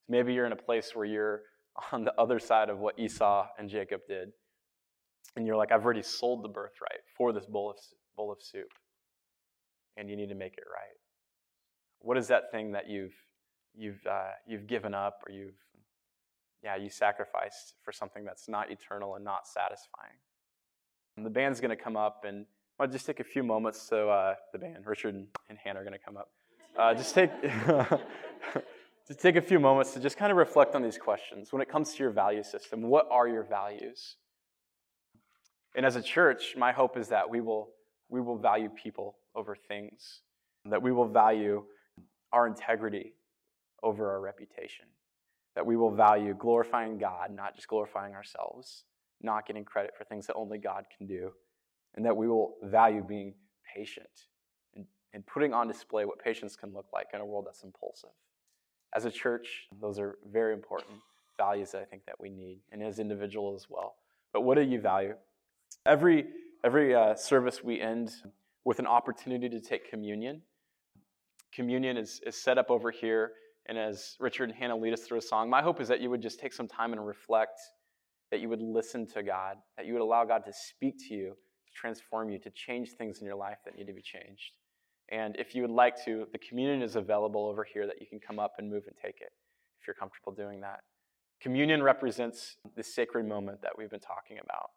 Maybe 0.10 0.34
you're 0.34 0.46
in 0.46 0.52
a 0.52 0.58
place 0.58 0.92
where 0.94 1.06
you're 1.06 1.44
on 1.92 2.04
the 2.04 2.14
other 2.20 2.40
side 2.40 2.70
of 2.70 2.80
what 2.80 3.00
Esau 3.00 3.48
and 3.58 3.70
Jacob 3.70 4.02
did 4.08 4.34
and 5.36 5.48
you're 5.48 5.56
like, 5.56 5.72
I've 5.72 5.84
already 5.84 6.04
sold 6.04 6.44
the 6.44 6.50
birthright 6.50 7.00
for 7.16 7.32
this 7.32 7.46
bowl 7.46 7.70
of, 7.72 7.78
bowl 8.16 8.32
of 8.32 8.42
soup, 8.42 8.68
and 9.98 10.10
you 10.10 10.16
need 10.16 10.30
to 10.30 10.36
make 10.36 10.58
it 10.58 10.64
right. 10.74 10.98
What 12.02 12.18
is 12.18 12.28
that 12.28 12.52
thing 12.52 12.72
that 12.72 12.90
you've 12.90 13.14
you've 13.76 14.06
uh, 14.10 14.32
you've 14.48 14.68
given 14.68 14.94
up 14.94 15.24
or 15.28 15.32
you've 15.32 15.56
yeah 16.64 16.76
you 16.76 16.90
sacrificed 16.90 17.76
for 17.84 17.92
something 17.92 18.24
that's 18.24 18.48
not 18.50 18.72
eternal 18.72 19.16
and 19.16 19.24
not 19.24 19.48
satisfying? 19.48 20.18
And 21.18 21.26
the 21.26 21.30
band's 21.30 21.60
going 21.60 21.76
to 21.76 21.82
come 21.82 21.98
up, 21.98 22.24
and 22.26 22.46
I'll 22.80 22.88
just 22.88 23.06
take 23.06 23.20
a 23.20 23.24
few 23.24 23.44
moments. 23.44 23.82
So 23.82 24.10
uh, 24.10 24.36
the 24.54 24.60
band, 24.60 24.86
Richard 24.86 25.16
and 25.16 25.58
Hannah, 25.64 25.82
are 25.82 25.84
going 25.84 25.98
to 25.98 26.00
come 26.00 26.18
up. 26.18 26.30
Uh, 26.78 26.94
just 26.94 27.14
take. 27.14 27.32
to 29.08 29.18
take 29.18 29.36
a 29.36 29.42
few 29.42 29.60
moments 29.60 29.94
to 29.94 30.00
just 30.00 30.16
kind 30.16 30.32
of 30.32 30.38
reflect 30.38 30.74
on 30.74 30.82
these 30.82 30.98
questions. 30.98 31.52
When 31.52 31.62
it 31.62 31.70
comes 31.70 31.94
to 31.94 32.04
your 32.04 32.12
value 32.12 32.44
system, 32.44 32.84
what 32.84 33.08
are 33.12 33.28
your 33.28 33.44
values? 33.44 34.16
And 35.76 35.86
as 35.86 35.96
a 35.96 36.02
church, 36.02 36.56
my 36.58 36.72
hope 36.72 36.98
is 36.98 37.10
that 37.10 37.30
we 37.30 37.42
will, 37.42 37.70
we 38.10 38.22
will 38.22 38.38
value 38.38 38.70
people 38.70 39.18
over 39.36 39.56
things, 39.56 40.22
that 40.66 40.82
we 40.82 40.92
will 40.92 41.08
value 41.08 41.64
our 42.34 42.48
integrity 42.48 43.14
over 43.84 44.10
our 44.12 44.22
reputation. 44.22 44.86
that 45.56 45.66
we 45.66 45.76
will 45.76 45.92
value 45.92 46.34
glorifying 46.34 46.98
God, 46.98 47.32
not 47.36 47.56
just 47.56 47.68
glorifying 47.68 48.14
ourselves, 48.14 48.84
not 49.22 49.46
getting 49.46 49.66
credit 49.66 49.92
for 49.98 50.04
things 50.06 50.28
that 50.28 50.36
only 50.36 50.58
God 50.58 50.86
can 50.96 51.08
do, 51.08 51.32
and 51.96 52.06
that 52.06 52.16
we 52.16 52.28
will 52.28 52.56
value 52.64 53.04
being 53.04 53.34
patient 53.76 54.28
and, 54.76 54.86
and 55.14 55.26
putting 55.26 55.54
on 55.54 55.68
display 55.68 56.06
what 56.06 56.24
patience 56.24 56.56
can 56.56 56.74
look 56.74 56.88
like 56.94 57.08
in 57.14 57.20
a 57.20 57.26
world 57.26 57.46
that's 57.46 57.64
impulsive. 57.64 58.12
As 58.94 59.06
a 59.06 59.12
church, 59.12 59.68
those 59.80 60.00
are 60.00 60.18
very 60.32 60.54
important 60.54 60.94
values 61.38 61.72
that 61.72 61.82
I 61.82 61.86
think 61.86 62.06
that 62.06 62.20
we 62.20 62.30
need, 62.30 62.60
and 62.72 62.82
as 62.84 63.00
individuals 63.00 63.64
as 63.64 63.70
well. 63.70 63.96
But 64.34 64.42
what 64.42 64.56
do 64.56 64.62
you 64.62 64.80
value? 64.80 65.16
Every 65.86 66.28
every 66.64 66.94
uh, 66.94 67.16
service 67.16 67.64
we 67.64 67.82
end 67.82 68.14
with 68.64 68.80
an 68.80 68.86
opportunity 68.86 69.50
to 69.50 69.60
take 69.60 69.90
communion. 69.90 70.44
Communion 71.54 71.98
is, 71.98 72.22
is 72.26 72.42
set 72.42 72.58
up 72.58 72.70
over 72.70 72.92
here, 72.92 73.34
and 73.68 73.78
as 73.78 74.16
Richard 74.20 74.50
and 74.50 74.58
Hannah 74.58 74.78
lead 74.78 74.94
us 74.94 75.02
through 75.02 75.20
a 75.20 75.22
song, 75.22 75.50
my 75.50 75.62
hope 75.62 75.82
is 75.82 75.88
that 75.90 76.02
you 76.02 76.10
would 76.10 76.22
just 76.22 76.40
take 76.40 76.54
some 76.54 76.68
time 76.68 76.94
and 76.94 77.06
reflect, 77.06 77.60
that 78.32 78.40
you 78.40 78.50
would 78.50 78.62
listen 78.62 79.06
to 79.08 79.24
God, 79.24 79.58
that 79.78 79.86
you 79.86 79.94
would 79.94 80.02
allow 80.02 80.24
God 80.24 80.44
to 80.46 80.54
speak 80.54 80.96
to 81.10 81.14
you, 81.14 81.30
to 81.30 81.72
transform 81.76 82.30
you, 82.30 82.40
to 82.40 82.50
change 82.52 82.92
things 82.98 83.20
in 83.20 83.26
your 83.26 83.36
life 83.36 83.58
that 83.66 83.76
need 83.76 83.88
to 83.88 83.94
be 83.94 84.02
changed. 84.02 84.54
And 85.10 85.36
if 85.38 85.54
you 85.54 85.62
would 85.62 85.72
like 85.72 86.04
to, 86.06 86.26
the 86.32 86.40
communion 86.40 86.82
is 86.82 86.96
available 86.96 87.46
over 87.46 87.66
here 87.66 87.86
that 87.86 88.00
you 88.00 88.08
can 88.08 88.20
come 88.20 88.40
up 88.40 88.54
and 88.58 88.70
move 88.70 88.84
and 88.88 88.96
take 88.96 89.20
it 89.20 89.32
if 89.80 89.88
you're 89.88 89.94
comfortable 89.94 90.32
doing 90.32 90.62
that. 90.62 90.80
Communion 91.42 91.84
represents 91.84 92.56
the 92.76 92.84
sacred 92.84 93.28
moment 93.28 93.62
that 93.62 93.72
we've 93.78 93.90
been 93.90 94.00
talking 94.00 94.38
about. 94.42 94.70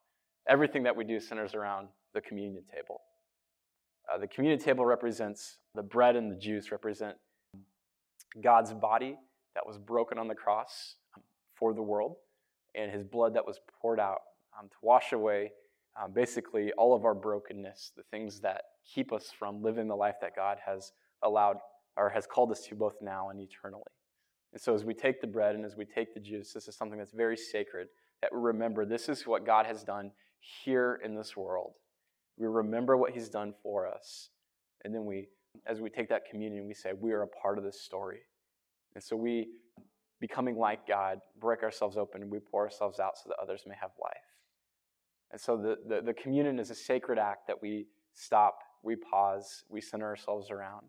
Everything 0.49 0.83
that 0.83 0.97
we 0.97 1.05
do 1.05 1.21
centers 1.21 1.55
around 1.55 1.89
the 2.15 2.21
communion 2.21 2.65
table. 2.75 3.01
Uh, 4.13 4.19
the 4.19 4.27
communion 4.27 4.59
table 4.59 4.85
represents 4.85 5.59
the 5.75 5.83
bread 5.83 6.17
and 6.17 6.31
the 6.31 6.37
juice 6.37 6.71
represent 6.71 7.17
God's 8.43 8.73
body 8.75 9.17
that 9.55 9.67
was 9.67 9.79
broken 9.79 10.19
on 10.19 10.29
the 10.29 10.35
cross 10.35 10.97
um, 11.17 11.23
for 11.55 11.73
the 11.73 11.83
world, 11.83 12.17
and 12.75 12.91
his 12.91 13.05
blood 13.05 13.35
that 13.35 13.47
was 13.47 13.61
poured 13.81 14.01
out 14.01 14.21
um, 14.59 14.69
to 14.69 14.77
wash 14.83 15.13
away 15.13 15.53
um, 16.01 16.13
basically 16.13 16.73
all 16.73 16.95
of 16.95 17.05
our 17.05 17.15
brokenness, 17.15 17.93
the 17.97 18.03
things 18.11 18.41
that 18.41 18.63
keep 18.85 19.13
us 19.13 19.31
from 19.37 19.63
living 19.63 19.87
the 19.87 19.95
life 19.95 20.17
that 20.21 20.35
God 20.35 20.59
has 20.65 20.93
allowed 21.23 21.57
or 21.97 22.11
has 22.11 22.27
called 22.27 22.51
us 22.51 22.63
to 22.67 22.75
both 22.75 22.97
now 23.01 23.31
and 23.31 23.41
eternally. 23.41 23.83
And 24.53 24.61
so, 24.61 24.75
as 24.75 24.85
we 24.85 24.95
take 24.95 25.21
the 25.21 25.27
bread 25.27 25.55
and 25.55 25.65
as 25.65 25.77
we 25.77 25.85
take 25.85 26.15
the 26.15 26.21
juice, 26.21 26.53
this 26.53 26.69
is 26.69 26.77
something 26.77 26.99
that's 26.99 27.13
very 27.13 27.37
sacred 27.37 27.89
that 28.23 28.33
we 28.33 28.41
remember 28.41 28.85
this 28.85 29.09
is 29.09 29.27
what 29.27 29.47
God 29.47 29.67
has 29.67 29.85
done 29.85 30.11
here 30.41 31.01
in 31.05 31.15
this 31.15 31.37
world. 31.37 31.75
We 32.37 32.47
remember 32.47 32.97
what 32.97 33.13
He's 33.13 33.29
done 33.29 33.55
for 33.63 33.87
us. 33.87 34.31
And 34.85 34.95
then 34.95 35.05
we, 35.05 35.29
as 35.67 35.81
we 35.81 35.91
take 35.91 36.09
that 36.09 36.23
communion, 36.29 36.67
we 36.67 36.75
say, 36.75 36.93
We 36.99 37.13
are 37.13 37.23
a 37.23 37.29
part 37.29 37.59
of 37.59 37.65
this 37.65 37.81
story. 37.81 38.21
And 38.95 39.03
so 39.03 39.17
we, 39.17 39.49
becoming 40.21 40.57
like 40.57 40.87
God, 40.87 41.19
break 41.41 41.63
ourselves 41.63 41.97
open 41.97 42.23
and 42.23 42.31
we 42.31 42.39
pour 42.39 42.65
ourselves 42.65 43.01
out 43.01 43.17
so 43.17 43.29
that 43.29 43.37
others 43.43 43.65
may 43.67 43.75
have 43.81 43.91
life. 44.01 44.17
And 45.33 45.41
so 45.41 45.57
the, 45.57 45.77
the, 45.87 46.01
the 46.01 46.15
communion 46.15 46.59
is 46.59 46.71
a 46.71 46.75
sacred 46.75 47.19
act 47.19 47.49
that 47.49 47.61
we 47.61 47.87
stop, 48.13 48.59
we 48.83 48.95
pause, 48.95 49.65
we 49.69 49.81
center 49.81 50.07
ourselves 50.07 50.51
around. 50.51 50.87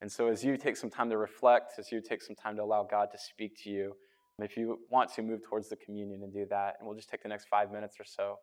And 0.00 0.10
so 0.10 0.28
as 0.28 0.44
you 0.44 0.56
take 0.56 0.76
some 0.76 0.90
time 0.90 1.10
to 1.10 1.18
reflect, 1.18 1.72
as 1.78 1.92
you 1.92 2.00
take 2.00 2.22
some 2.22 2.36
time 2.36 2.56
to 2.56 2.62
allow 2.62 2.86
God 2.88 3.08
to 3.12 3.18
speak 3.18 3.62
to 3.64 3.70
you, 3.70 3.94
if 4.40 4.56
you 4.56 4.78
want 4.88 5.12
to 5.14 5.22
move 5.22 5.42
towards 5.42 5.68
the 5.68 5.76
communion 5.76 6.22
and 6.22 6.32
do 6.32 6.46
that, 6.50 6.76
and 6.78 6.86
we'll 6.86 6.96
just 6.96 7.08
take 7.08 7.22
the 7.22 7.28
next 7.28 7.48
five 7.48 7.72
minutes 7.72 7.96
or 7.98 8.04
so 8.04 8.36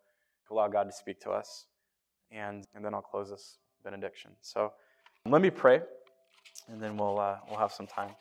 to 0.47 0.53
allow 0.53 0.67
God 0.67 0.83
to 0.83 0.91
speak 0.91 1.19
to 1.21 1.31
us. 1.31 1.67
And, 2.31 2.65
and 2.73 2.83
then 2.83 2.93
I'll 2.93 3.01
close 3.01 3.29
this 3.29 3.57
benediction. 3.83 4.31
So 4.41 4.73
let 5.25 5.41
me 5.41 5.49
pray, 5.49 5.81
and 6.67 6.81
then 6.81 6.97
we'll, 6.97 7.19
uh, 7.19 7.38
we'll 7.49 7.59
have 7.59 7.71
some 7.71 7.88
time. 7.88 8.11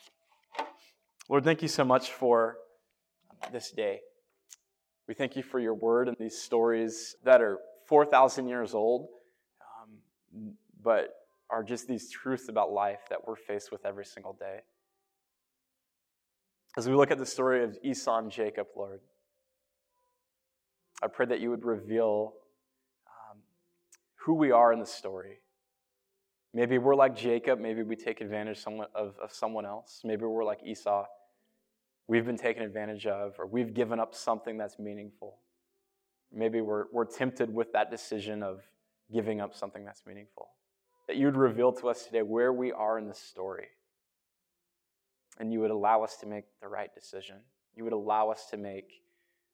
Lord, 1.29 1.45
thank 1.45 1.63
you 1.63 1.69
so 1.69 1.85
much 1.85 2.13
for 2.13 2.59
this 3.53 3.71
day. 3.71 4.01
We 5.09 5.15
thank 5.15 5.37
you 5.37 5.43
for 5.43 5.59
your 5.59 5.75
word 5.75 6.09
and 6.09 6.17
these 6.19 6.41
stories 6.41 7.17
that 7.25 7.41
are 7.43 7.59
4,000 7.87 8.49
years 8.49 8.75
old, 8.75 9.09
um, 9.61 10.55
but 10.83 11.11
are 11.51 11.63
just 11.63 11.87
these 11.87 12.11
truths 12.11 12.49
about 12.49 12.73
life 12.73 13.01
that 13.11 13.27
we're 13.27 13.37
faced 13.37 13.71
with 13.71 13.85
every 13.85 14.05
single 14.05 14.33
day. 14.33 14.61
As 16.77 16.89
we 16.89 16.95
look 16.95 17.11
at 17.11 17.19
the 17.19 17.27
story 17.27 17.63
of 17.63 17.77
Esau 17.83 18.19
and 18.19 18.31
Jacob, 18.31 18.67
Lord, 18.77 19.01
I 21.03 21.07
pray 21.07 21.27
that 21.27 21.41
you 21.41 21.51
would 21.51 21.65
reveal 21.65 22.35
who 24.25 24.35
we 24.35 24.51
are 24.51 24.73
in 24.73 24.79
the 24.79 24.87
story. 24.87 25.41
Maybe 26.55 26.79
we're 26.79 26.95
like 26.95 27.15
Jacob. 27.15 27.59
Maybe 27.59 27.83
we 27.83 27.95
take 27.97 28.21
advantage 28.21 28.65
of, 28.67 29.15
of 29.19 29.33
someone 29.33 29.67
else. 29.67 30.01
Maybe 30.05 30.25
we're 30.25 30.45
like 30.45 30.61
Esau. 30.65 31.05
We've 32.07 32.25
been 32.25 32.39
taken 32.39 32.63
advantage 32.63 33.07
of, 33.07 33.35
or 33.39 33.47
we've 33.47 33.75
given 33.75 34.01
up 34.01 34.15
something 34.15 34.57
that's 34.57 34.79
meaningful. 34.79 35.39
Maybe 36.33 36.61
we're, 36.61 36.85
we're 36.93 37.05
tempted 37.05 37.53
with 37.53 37.73
that 37.73 37.91
decision 37.91 38.43
of 38.43 38.63
giving 39.13 39.41
up 39.41 39.55
something 39.55 39.85
that's 39.85 40.07
meaningful. 40.07 40.49
That 41.07 41.17
you 41.17 41.27
would 41.27 41.37
reveal 41.37 41.73
to 41.73 41.89
us 41.89 42.07
today 42.07 42.23
where 42.23 42.53
we 42.53 42.73
are 42.73 42.99
in 42.99 43.09
the 43.09 43.15
story. 43.15 43.69
And 45.39 45.53
you 45.53 45.61
would 45.61 45.71
allow 45.71 46.03
us 46.03 46.17
to 46.19 46.27
make 46.27 46.45
the 46.63 46.69
right 46.69 46.95
decision. 46.95 47.37
You 47.77 47.85
would 47.85 47.93
allow 47.93 48.31
us 48.31 48.47
to 48.51 48.57
make 48.57 49.03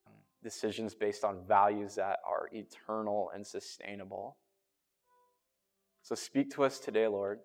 um, 0.07 0.13
decisions 0.43 0.93
based 0.93 1.23
on 1.23 1.39
values 1.45 1.95
that 1.95 2.19
are 2.25 2.47
eternal 2.53 3.31
and 3.33 3.45
sustainable. 3.45 4.37
So 6.03 6.15
speak 6.15 6.51
to 6.55 6.63
us 6.63 6.79
today, 6.79 7.07
Lord. 7.07 7.39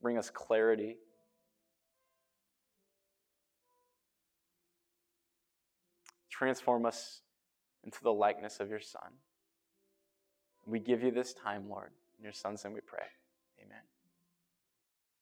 Bring 0.00 0.18
us 0.18 0.30
clarity. 0.30 0.96
Transform 6.30 6.86
us 6.86 7.20
into 7.84 7.98
the 8.02 8.12
likeness 8.12 8.60
of 8.60 8.68
your 8.68 8.80
Son. 8.80 9.12
We 10.66 10.78
give 10.78 11.02
you 11.02 11.10
this 11.10 11.34
time, 11.34 11.68
Lord. 11.68 11.90
In 12.18 12.24
your 12.24 12.32
Son's 12.32 12.64
name 12.64 12.74
we 12.74 12.80
pray. 12.80 13.06